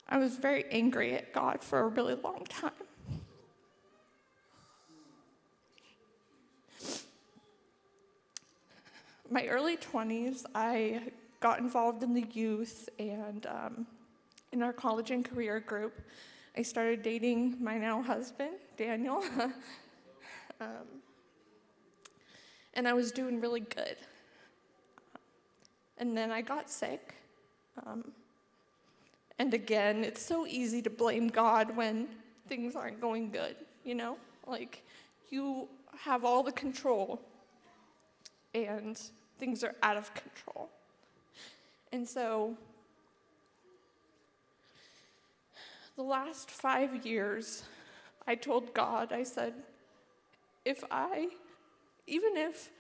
[0.09, 2.71] I was very angry at God for a really long time.
[9.31, 11.03] My early 20s, I
[11.41, 13.87] got involved in the youth and um,
[14.53, 16.01] in our college and career group.
[16.57, 19.23] I started dating my now husband, Daniel.
[20.63, 20.87] um,
[22.73, 23.99] and I was doing really good.
[25.99, 27.15] And then I got sick.
[27.87, 28.13] Um,
[29.39, 32.09] and again, it's so easy to blame God when
[32.49, 34.17] things aren't going good, you know?
[34.47, 34.83] Like,
[35.31, 37.21] you have all the control,
[38.55, 38.99] and
[39.39, 40.69] things are out of control.
[41.93, 42.57] And so,
[45.97, 47.65] the last five years,
[48.27, 49.55] I told God, I said,
[50.65, 51.29] if I,
[52.07, 52.71] even if,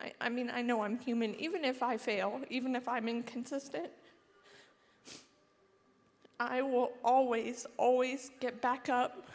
[0.00, 3.90] I, I mean, I know I'm human, even if I fail, even if I'm inconsistent,
[6.40, 9.28] I will always, always get back up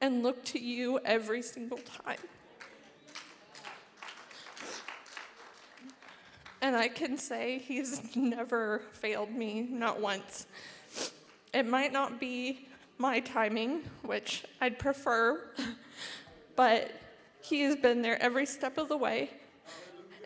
[0.00, 2.18] and look to you every single time.
[6.62, 10.46] And I can say he's never failed me, not once.
[11.54, 12.68] It might not be
[12.98, 15.40] my timing, which I'd prefer,
[16.56, 16.92] but
[17.40, 19.30] he has been there every step of the way.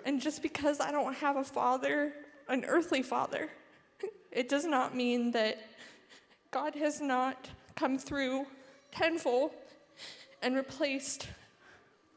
[0.04, 2.12] And just because I don't have a father,
[2.48, 3.50] an earthly father,
[4.32, 5.58] it does not mean that
[6.50, 8.46] God has not come through
[8.92, 9.50] tenfold
[10.42, 11.28] and replaced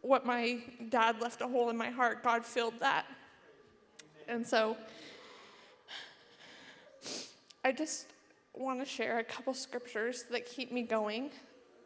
[0.02, 2.24] what my dad left a hole in my heart.
[2.24, 3.06] God filled that.
[4.28, 4.78] And so
[7.64, 8.08] I just
[8.54, 11.32] want to share a couple scriptures that keep me going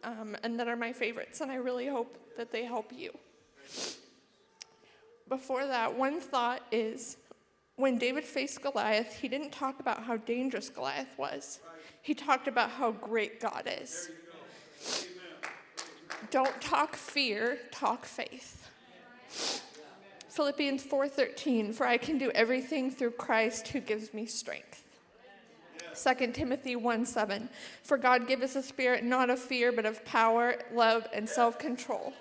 [0.04, 3.12] um, and that are my favorites, and I really hope that they help you.
[5.32, 7.16] Before that, one thought is
[7.78, 11.62] when David faced Goliath, he didn't talk about how dangerous Goliath was,
[12.02, 14.10] he talked about how great God is.
[16.32, 18.70] Don't talk fear, talk faith.
[20.28, 24.84] Philippians 4:13 For I can do everything through Christ who gives me strength.
[25.96, 27.48] 2 Timothy 1 7.
[27.84, 31.58] For God gave us a spirit not of fear, but of power, love, and self
[31.58, 32.12] control.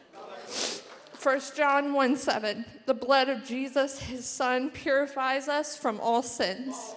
[1.22, 2.64] 1 John 1 7.
[2.86, 6.94] The blood of Jesus, his son, purifies us from all sins.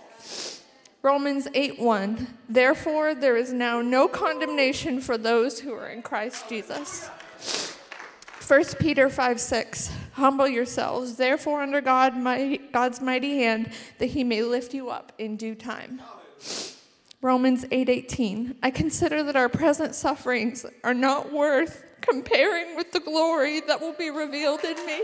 [1.01, 2.27] Romans 8 1.
[2.47, 7.09] Therefore, there is now no condemnation for those who are in Christ Jesus.
[8.47, 9.91] 1 Peter 5 6.
[10.13, 15.11] Humble yourselves, therefore, under God, my, God's mighty hand, that he may lift you up
[15.17, 16.01] in due time.
[17.21, 23.61] Romans 8:18 I consider that our present sufferings are not worth comparing with the glory
[23.61, 25.01] that will be revealed in me.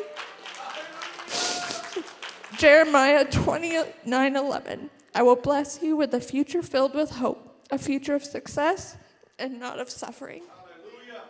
[2.57, 8.23] Jeremiah 29:11 I will bless you with a future filled with hope, a future of
[8.23, 8.97] success
[9.39, 10.43] and not of suffering.
[10.43, 11.23] Hallelujah.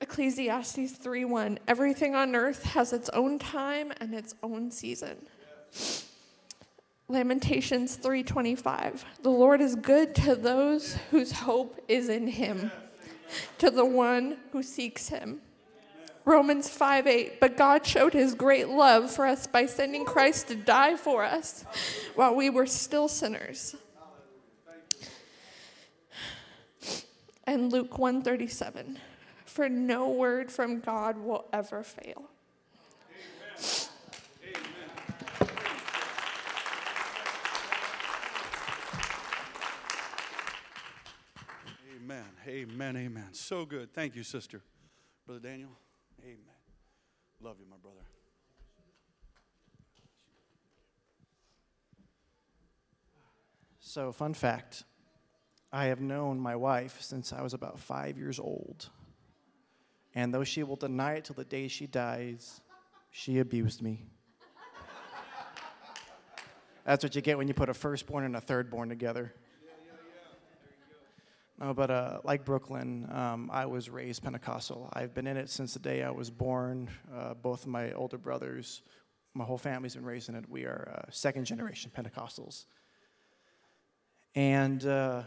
[0.00, 1.58] Ecclesiastes 3 1.
[1.66, 5.26] Everything on earth has its own time and its own season.
[7.08, 12.70] Lamentations 3:25 The Lord is good to those whose hope is in him
[13.58, 15.40] to the one who seeks him.
[16.24, 20.54] Romans 5 8, but God showed his great love for us by sending Christ to
[20.54, 21.64] die for us
[22.14, 23.74] while we were still sinners.
[27.44, 28.98] And Luke 137,
[29.46, 32.28] for no word from God will ever fail.
[42.48, 42.96] Amen.
[42.96, 43.28] Amen.
[43.32, 43.92] So good.
[43.92, 44.62] Thank you, sister.
[45.26, 45.70] Brother Daniel.
[46.22, 46.38] Amen.
[47.42, 48.00] Love you, my brother.
[53.80, 54.84] So, fun fact
[55.72, 58.88] I have known my wife since I was about five years old.
[60.14, 62.62] And though she will deny it till the day she dies,
[63.10, 64.06] she abused me.
[66.84, 69.34] That's what you get when you put a firstborn and a thirdborn together.
[71.60, 74.88] No, but uh, like Brooklyn, um, I was raised Pentecostal.
[74.92, 76.88] I've been in it since the day I was born.
[77.12, 78.82] Uh, both my older brothers,
[79.34, 80.48] my whole family's been raised in it.
[80.48, 82.66] We are uh, second generation Pentecostals.
[84.36, 85.22] And, uh,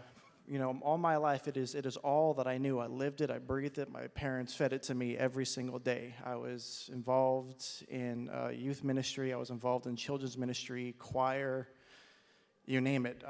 [0.48, 2.80] you know, all my life, it is, it is all that I knew.
[2.80, 3.92] I lived it, I breathed it.
[3.92, 6.16] My parents fed it to me every single day.
[6.24, 11.68] I was involved in uh, youth ministry, I was involved in children's ministry, choir,
[12.66, 13.22] you name it.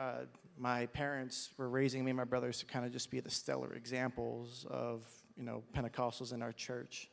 [0.58, 3.74] My parents were raising me and my brothers to kind of just be the stellar
[3.74, 5.04] examples of,
[5.36, 7.10] you know, Pentecostals in our church.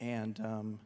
[0.00, 0.80] And um,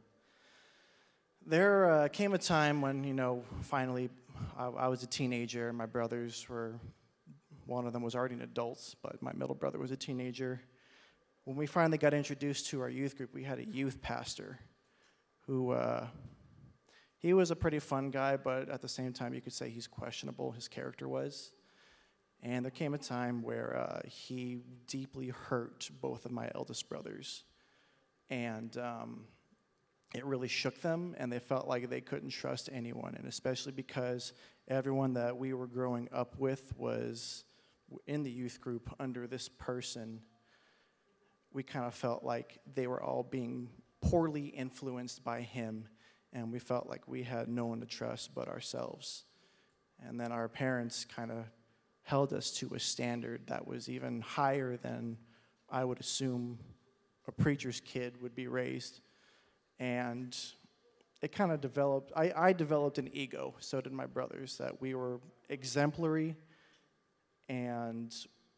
[1.44, 4.08] there uh, came a time when, you know, finally
[4.56, 6.74] I, I was a teenager my brothers were,
[7.66, 10.60] one of them was already an adult, but my middle brother was a teenager.
[11.44, 14.58] When we finally got introduced to our youth group, we had a youth pastor
[15.46, 16.06] who, uh,
[17.20, 19.86] he was a pretty fun guy, but at the same time, you could say he's
[19.86, 21.52] questionable, his character was.
[22.42, 27.44] And there came a time where uh, he deeply hurt both of my eldest brothers.
[28.30, 29.26] And um,
[30.14, 33.14] it really shook them, and they felt like they couldn't trust anyone.
[33.14, 34.32] And especially because
[34.66, 37.44] everyone that we were growing up with was
[38.06, 40.22] in the youth group under this person,
[41.52, 43.68] we kind of felt like they were all being
[44.00, 45.86] poorly influenced by him
[46.32, 49.24] and we felt like we had no one to trust but ourselves.
[50.06, 51.44] And then our parents kind of
[52.02, 55.16] held us to a standard that was even higher than
[55.68, 56.58] I would assume
[57.28, 59.00] a preacher's kid would be raised.
[59.78, 60.36] And
[61.22, 64.94] it kind of developed, I, I developed an ego, so did my brothers, that we
[64.94, 66.34] were exemplary
[67.48, 68.14] and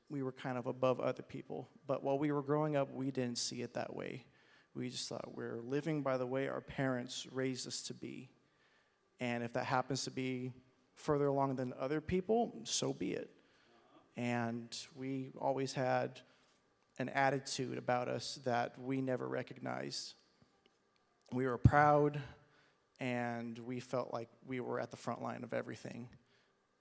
[0.08, 1.68] we were kind of above other people.
[1.86, 4.24] But while we were growing up, we didn't see it that way.
[4.74, 8.30] We just thought we're living by the way our parents raised us to be.
[9.20, 10.52] And if that happens to be
[10.94, 13.30] further along than other people, so be it.
[14.16, 16.20] And we always had
[16.98, 20.14] an attitude about us that we never recognized.
[21.32, 22.20] We were proud
[23.00, 26.08] and we felt like we were at the front line of everything.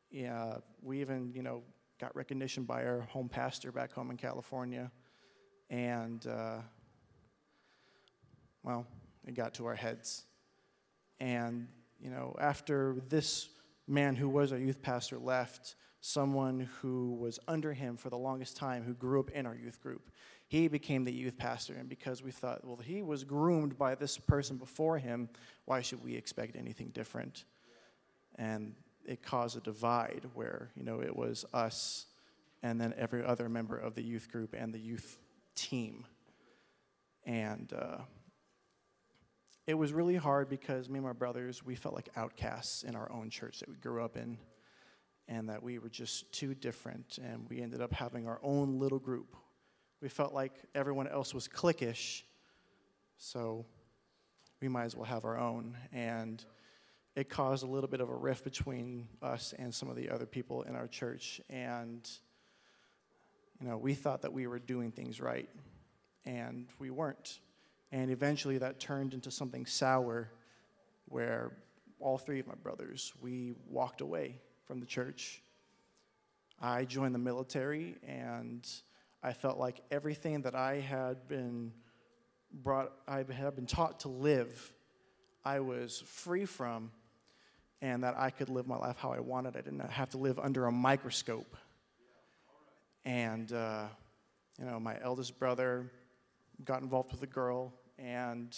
[0.10, 1.64] Yeah, we even, you know,
[2.00, 4.92] got recognition by our home pastor back home in California
[5.70, 6.58] And, uh,
[8.64, 8.86] well,
[9.28, 10.24] it got to our heads.
[11.20, 11.68] And,
[12.00, 13.50] you know, after this
[13.88, 18.58] man who was our youth pastor left, someone who was under him for the longest
[18.58, 20.10] time, who grew up in our youth group,
[20.48, 21.76] he became the youth pastor.
[21.76, 25.30] And because we thought, well, he was groomed by this person before him,
[25.66, 27.46] why should we expect anything different?
[28.36, 28.74] And
[29.06, 32.08] it caused a divide where, you know, it was us
[32.64, 35.18] and then every other member of the youth group and the youth
[35.56, 36.06] team.
[37.26, 38.00] And uh,
[39.68, 43.12] it was really hard because me and my brothers, we felt like outcasts in our
[43.12, 44.38] own church that we grew up in,
[45.28, 49.00] and that we were just too different, and we ended up having our own little
[49.00, 49.36] group.
[50.02, 52.24] We felt like everyone else was cliquish,
[53.18, 53.66] so
[54.62, 55.78] we might as well have our own.
[55.94, 56.44] And
[57.16, 60.26] it caused a little bit of a rift between us and some of the other
[60.26, 61.40] people in our church.
[61.50, 62.10] And,
[63.60, 65.50] you know, we thought that we were doing things right,
[66.26, 67.40] and we weren't.
[67.92, 70.32] And eventually that turned into something sour
[71.06, 71.52] where
[72.00, 75.42] all three of my brothers, we walked away from the church.
[76.60, 78.68] I joined the military and
[79.22, 81.74] I felt like everything that I had been
[82.52, 84.74] brought, I had been taught to live,
[85.44, 86.92] I was free from,
[87.82, 89.56] and that I could live my life how I wanted.
[89.58, 91.56] I didn't have to live under a microscope.
[93.06, 93.88] And, uh,
[94.60, 95.92] you know, my eldest brother
[96.64, 98.58] got involved with a girl and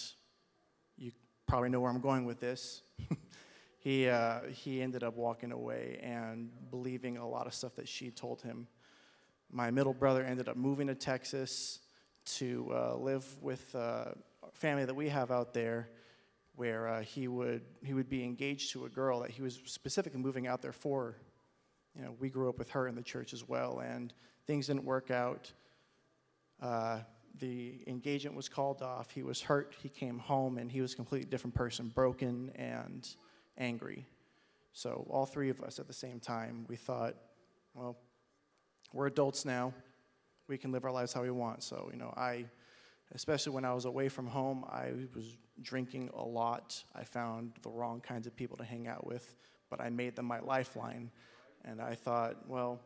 [0.98, 1.12] you
[1.48, 2.82] probably know where I'm going with this.
[3.80, 8.10] he, uh, he ended up walking away and believing a lot of stuff that she
[8.10, 8.68] told him.
[9.52, 11.80] My middle brother ended up moving to Texas
[12.26, 14.06] to uh, live with uh,
[14.44, 15.90] a family that we have out there
[16.56, 20.20] where uh, he, would, he would be engaged to a girl that he was specifically
[20.20, 21.18] moving out there for.
[21.96, 24.14] You know, we grew up with her in the church as well, and
[24.48, 25.52] things didn't work out.
[27.40, 29.12] The engagement was called off.
[29.12, 29.76] He was hurt.
[29.82, 33.08] He came home and he was a completely different person, broken and
[33.58, 34.06] angry.
[34.74, 37.16] So, all three of us at the same time, we thought,
[37.74, 37.98] well,
[38.92, 39.74] we're adults now.
[40.48, 41.64] We can live our lives how we want.
[41.64, 42.46] So, you know, I,
[43.14, 46.84] especially when I was away from home, I was drinking a lot.
[46.96, 49.36] I found the wrong kinds of people to hang out with,
[49.70, 51.12] but I made them my lifeline.
[51.66, 52.80] And I thought, well,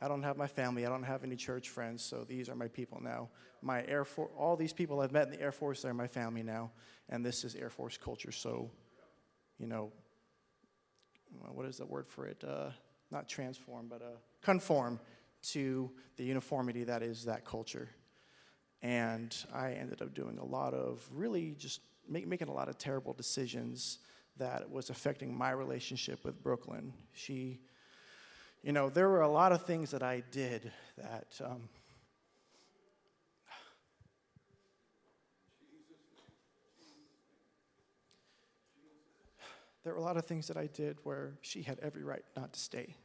[0.00, 0.84] I don't have my family.
[0.84, 3.28] I don't have any church friends, so these are my people now.
[3.62, 6.42] My Air Force, all these people I've met in the Air Force, they're my family
[6.42, 6.70] now,
[7.08, 8.32] and this is Air Force culture.
[8.32, 8.70] So,
[9.58, 9.90] you know,
[11.52, 12.44] what is the word for it?
[12.46, 12.70] Uh,
[13.10, 15.00] not transform, but uh, conform
[15.42, 17.88] to the uniformity that is that culture.
[18.82, 22.76] And I ended up doing a lot of really just make, making a lot of
[22.76, 23.98] terrible decisions
[24.36, 26.92] that was affecting my relationship with Brooklyn.
[27.12, 27.60] She
[28.66, 31.40] you know, there were a lot of things that I did that.
[31.40, 31.68] Um,
[39.84, 42.54] there were a lot of things that I did where she had every right not
[42.54, 42.96] to stay.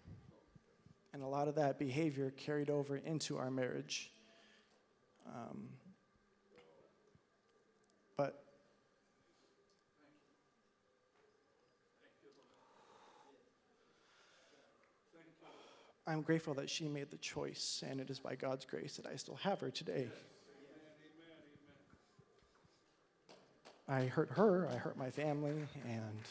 [1.14, 4.12] And a lot of that behavior carried over into our marriage.
[5.28, 5.68] Um,
[8.18, 8.44] but
[16.08, 19.16] I'm grateful that she made the choice, and it is by God's grace that I
[19.18, 20.08] still have her today.
[23.88, 26.22] I hurt her, I hurt my family, and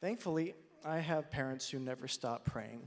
[0.00, 2.86] thankfully, I have parents who never stop praying.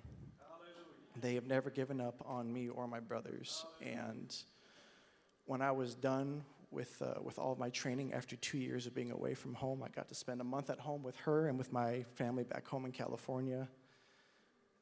[1.19, 3.65] They have never given up on me or my brothers.
[3.81, 4.33] And
[5.45, 8.95] when I was done with, uh, with all of my training after two years of
[8.95, 11.57] being away from home, I got to spend a month at home with her and
[11.57, 13.67] with my family back home in California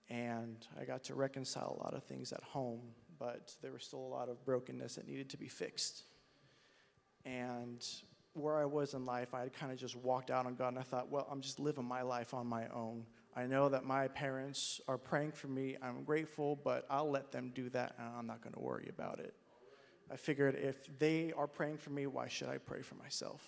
[0.09, 2.81] and I got to reconcile a lot of things at home,
[3.19, 6.03] but there was still a lot of brokenness that needed to be fixed.
[7.25, 7.85] And
[8.33, 10.79] where I was in life, I had kind of just walked out on God, and
[10.79, 13.05] I thought, well, I'm just living my life on my own.
[13.35, 15.77] I know that my parents are praying for me.
[15.81, 19.19] I'm grateful, but I'll let them do that, and I'm not going to worry about
[19.19, 19.33] it.
[20.11, 23.47] I figured if they are praying for me, why should I pray for myself?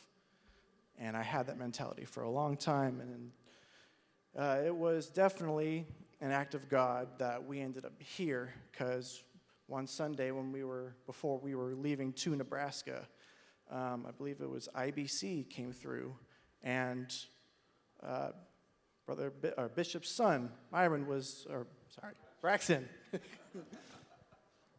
[1.00, 3.32] And I had that mentality for a long time, and
[4.38, 5.88] uh, it was definitely
[6.22, 9.24] an act of God that we ended up here because
[9.66, 13.08] one Sunday when we were, before we were leaving to Nebraska,
[13.72, 16.16] um, I believe it was IBC came through
[16.62, 17.12] and
[18.04, 18.30] uh,
[19.06, 22.88] Brother or Bishop's son, Myron, was, or sorry, Braxton.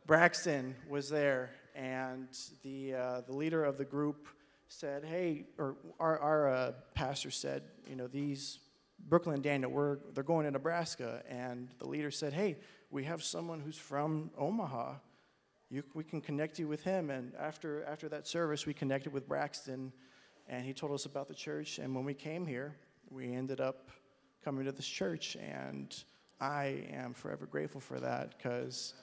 [0.06, 2.28] Braxton was there, and
[2.62, 4.28] the, uh, the leader of the group
[4.68, 8.58] said, Hey, or our, our uh, pastor said, You know, these
[9.08, 11.22] Brooklyn Daniel, we're, they're going to Nebraska.
[11.28, 12.56] And the leader said, Hey,
[12.90, 14.94] we have someone who's from Omaha.
[15.70, 17.10] you, we can connect you with him.
[17.10, 19.92] And after, after that service, we connected with Braxton,
[20.48, 21.78] and he told us about the church.
[21.78, 22.76] And when we came here,
[23.10, 23.90] we ended up
[24.44, 25.94] coming to this church, and
[26.40, 28.94] I am forever grateful for that because,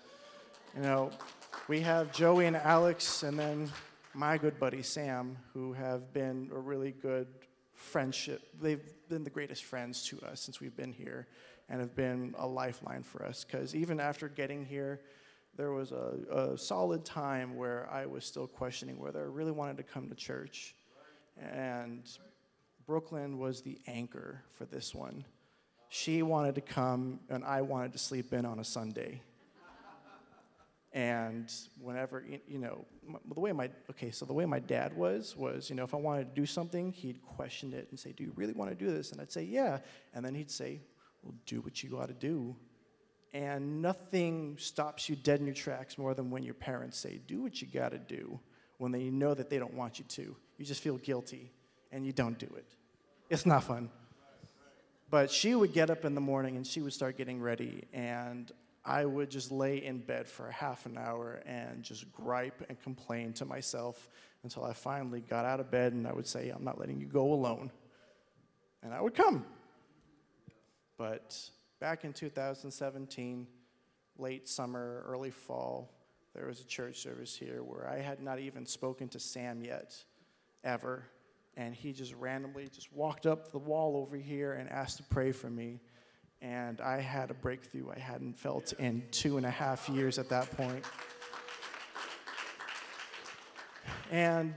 [0.76, 1.12] you know,
[1.68, 3.72] we have Joey and Alex, and then
[4.14, 7.28] my good buddy Sam, who have been a really good
[7.80, 8.41] friendship.
[8.61, 11.27] They've been the greatest friends to us since we've been here
[11.69, 13.43] and have been a lifeline for us.
[13.43, 14.99] Because even after getting here,
[15.55, 19.77] there was a, a, solid time where I was still questioning whether I really wanted
[19.77, 20.75] to come to church.
[21.38, 22.03] And
[22.86, 25.25] Brooklyn was the anchor for this one.
[25.89, 29.21] She wanted to come, and I wanted to sleep in on a Sunday.
[30.91, 32.85] And whenever, you know,
[33.31, 35.97] the way my, okay, so the way my dad was, was, you know, if I
[35.97, 38.91] wanted to do something, he'd question it and say, Do you really want to do
[38.91, 39.11] this?
[39.11, 39.79] And I'd say, Yeah.
[40.15, 40.81] And then he'd say,
[41.21, 42.55] Well, do what you got to do.
[43.33, 47.43] And nothing stops you dead in your tracks more than when your parents say, Do
[47.43, 48.39] what you got to do,
[48.79, 50.35] when they know that they don't want you to.
[50.57, 51.51] You just feel guilty
[51.91, 52.65] and you don't do it.
[53.29, 53.89] It's not fun.
[55.11, 58.51] But she would get up in the morning and she would start getting ready, and
[58.89, 63.33] I would just lay in bed for half an hour and just gripe and complain
[63.33, 64.09] to myself
[64.41, 67.05] until I finally got out of bed and I would say, I'm not letting you
[67.05, 67.69] go alone.
[68.81, 69.45] And I would come.
[70.97, 71.39] But
[71.79, 73.45] back in 2017,
[74.17, 75.93] late summer, early fall,
[76.33, 80.03] there was a church service here where I had not even spoken to Sam yet,
[80.63, 81.03] ever.
[81.55, 85.31] And he just randomly just walked up the wall over here and asked to pray
[85.31, 85.79] for me
[86.41, 90.29] and I had a breakthrough I hadn't felt in two and a half years at
[90.29, 90.85] that point.
[94.11, 94.53] And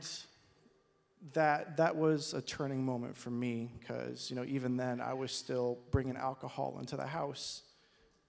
[1.34, 5.30] that that was a turning moment for me because you know even then I was
[5.30, 7.62] still bringing alcohol into the house,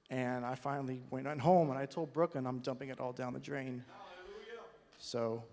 [0.10, 3.40] and I finally went home and I told Brooklyn I'm dumping it all down the
[3.40, 3.84] drain.
[3.88, 4.62] Hallelujah.
[5.00, 5.44] So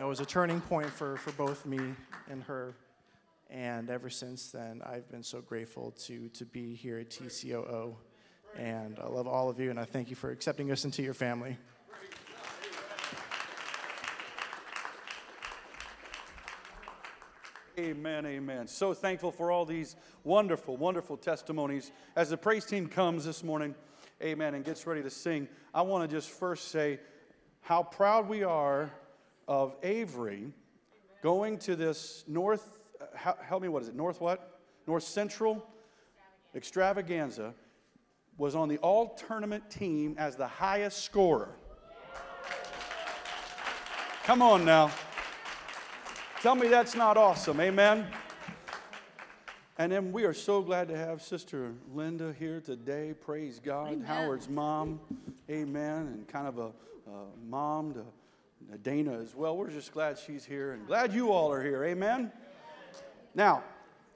[0.00, 1.78] it was a turning point for, for both me
[2.28, 2.74] and her.
[3.50, 7.94] And ever since then, I've been so grateful to, to be here at TCOO.
[8.58, 11.14] And I love all of you, and I thank you for accepting us into your
[11.14, 11.56] family.
[17.78, 18.66] Amen, amen.
[18.68, 21.92] So thankful for all these wonderful, wonderful testimonies.
[22.16, 23.74] As the praise team comes this morning,
[24.22, 26.98] amen, and gets ready to sing, I want to just first say
[27.60, 28.90] how proud we are
[29.46, 30.54] of Avery
[31.22, 33.94] going to this North Uh, help me, what is it?
[33.94, 34.60] North what?
[34.86, 35.66] North Central
[36.54, 37.54] Extravaganza
[38.38, 41.50] was on the all tournament team as the highest scorer.
[44.24, 44.90] Come on now.
[46.42, 47.60] Tell me that's not awesome.
[47.60, 48.06] Amen.
[49.78, 53.12] And then we are so glad to have Sister Linda here today.
[53.12, 53.92] Praise God.
[53.92, 54.04] Amen.
[54.04, 55.00] Howard's mom.
[55.50, 56.06] Amen.
[56.06, 56.72] And kind of a,
[57.10, 58.04] a mom to
[58.82, 59.56] Dana as well.
[59.56, 61.84] We're just glad she's here and glad you all are here.
[61.84, 62.32] Amen.
[63.36, 63.62] Now,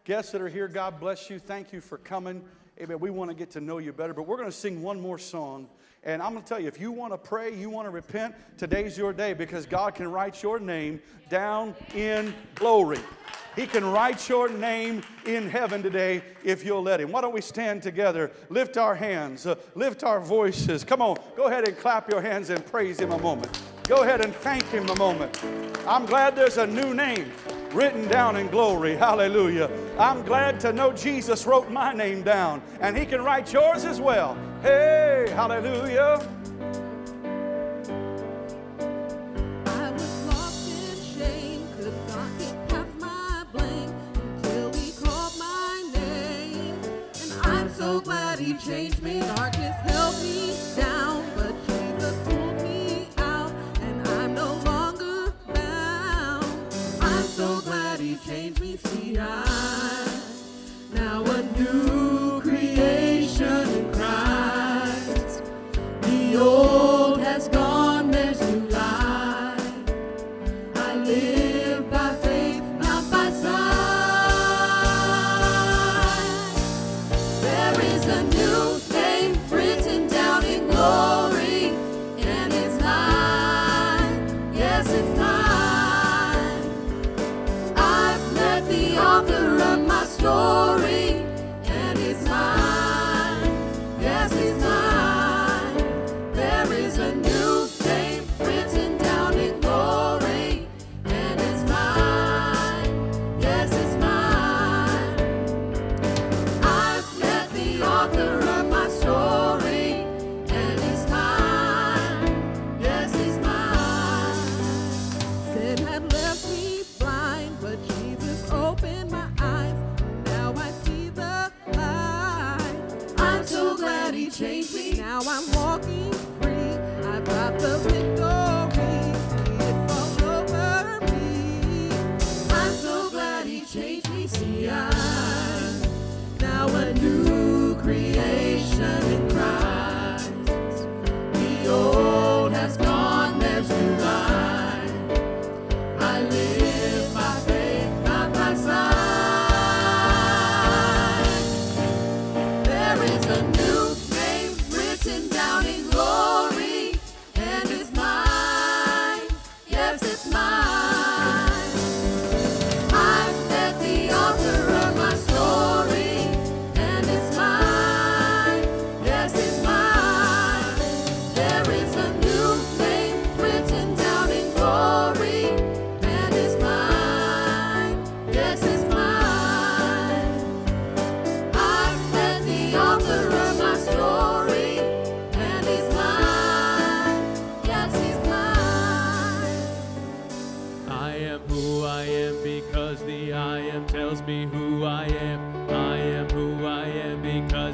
[0.04, 1.38] guests that are here, God bless you.
[1.38, 2.42] Thank you for coming.
[2.80, 2.98] Amen.
[2.98, 5.18] We want to get to know you better, but we're going to sing one more
[5.18, 5.68] song.
[6.02, 8.34] And I'm going to tell you, if you want to pray, you want to repent,
[8.56, 12.98] today's your day because God can write your name down in glory.
[13.56, 17.12] He can write your name in heaven today if you'll let Him.
[17.12, 20.82] Why don't we stand together, lift our hands, uh, lift our voices?
[20.82, 23.60] Come on, go ahead and clap your hands and praise Him a moment.
[23.86, 25.44] Go ahead and thank Him a moment.
[25.86, 27.30] I'm glad there's a new name
[27.72, 28.96] written down in glory.
[28.96, 29.70] Hallelujah.
[29.98, 34.00] I'm glad to know Jesus wrote my name down and he can write yours as
[34.00, 34.36] well.
[34.62, 36.26] Hey, hallelujah.
[47.80, 49.20] so glad he changed me.
[49.20, 51.24] Darkness held me down,
[58.30, 59.49] glad he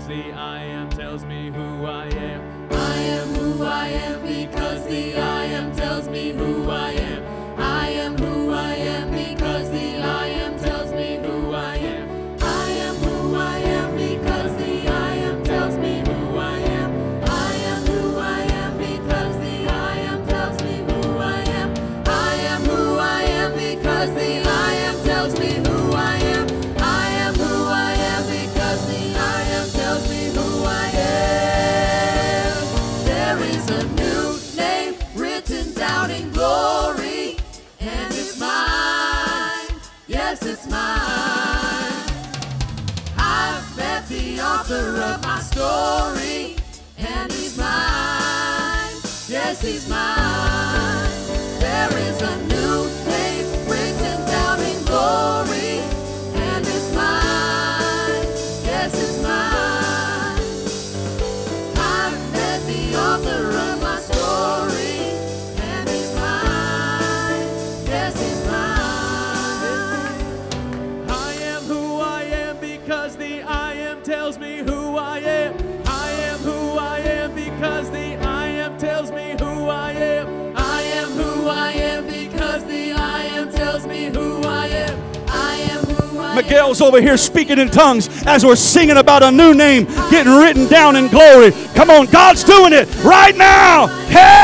[0.07, 2.69] the I am tells me who I am.
[2.71, 4.26] I am who I am.
[44.67, 46.57] author of my story,
[46.99, 49.01] and he's mine.
[49.29, 50.46] Yes, he's mine.
[86.37, 90.69] Miguel's over here speaking in tongues as we're singing about a new name getting written
[90.69, 91.51] down in glory.
[91.75, 93.87] Come on, God's doing it right now.
[94.09, 94.36] Hey!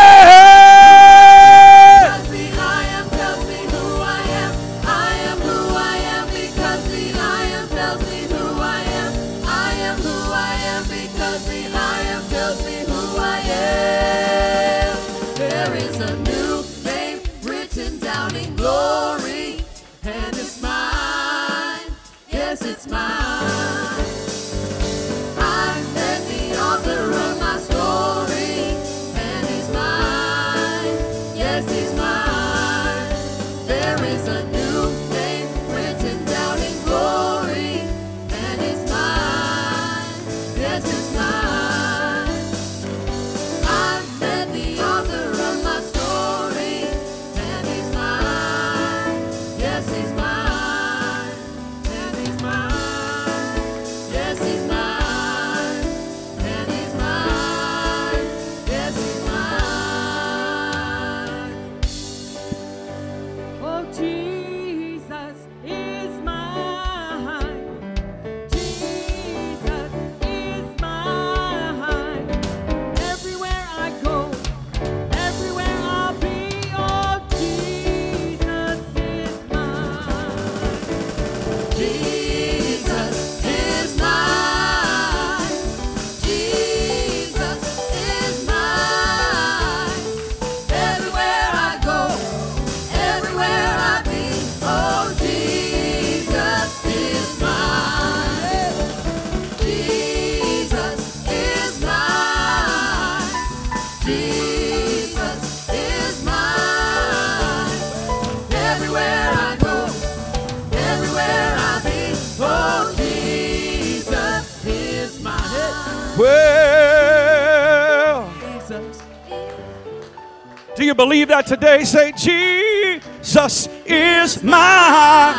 [120.92, 121.84] you believe that today?
[121.84, 125.34] Say, Jesus is mine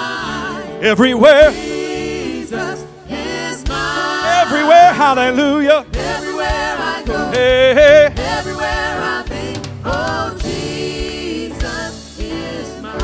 [0.82, 1.51] everywhere.
[1.51, 4.93] Jesus is mine everywhere.
[4.93, 5.86] Hallelujah.
[5.93, 7.30] Everywhere I go.
[7.30, 8.12] Hey, hey.
[8.18, 9.60] Everywhere I think.
[9.86, 12.97] Oh, Jesus is mine.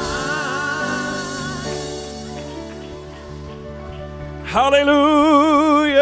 [4.45, 5.99] Hallelujah.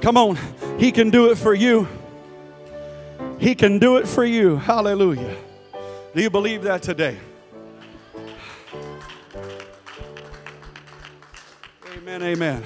[0.00, 0.36] Come on,
[0.76, 1.86] He can do it for you.
[3.40, 4.56] He can do it for you.
[4.56, 5.34] Hallelujah.
[6.14, 7.18] Do you believe that today?
[11.96, 12.22] Amen.
[12.22, 12.62] Amen.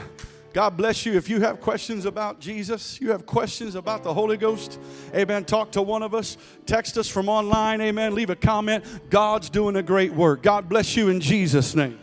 [0.52, 1.14] God bless you.
[1.14, 4.78] If you have questions about Jesus, you have questions about the Holy Ghost,
[5.12, 5.44] amen.
[5.44, 6.36] Talk to one of us.
[6.64, 8.14] Text us from online, amen.
[8.14, 8.84] Leave a comment.
[9.10, 10.42] God's doing a great work.
[10.42, 11.98] God bless you in Jesus' name.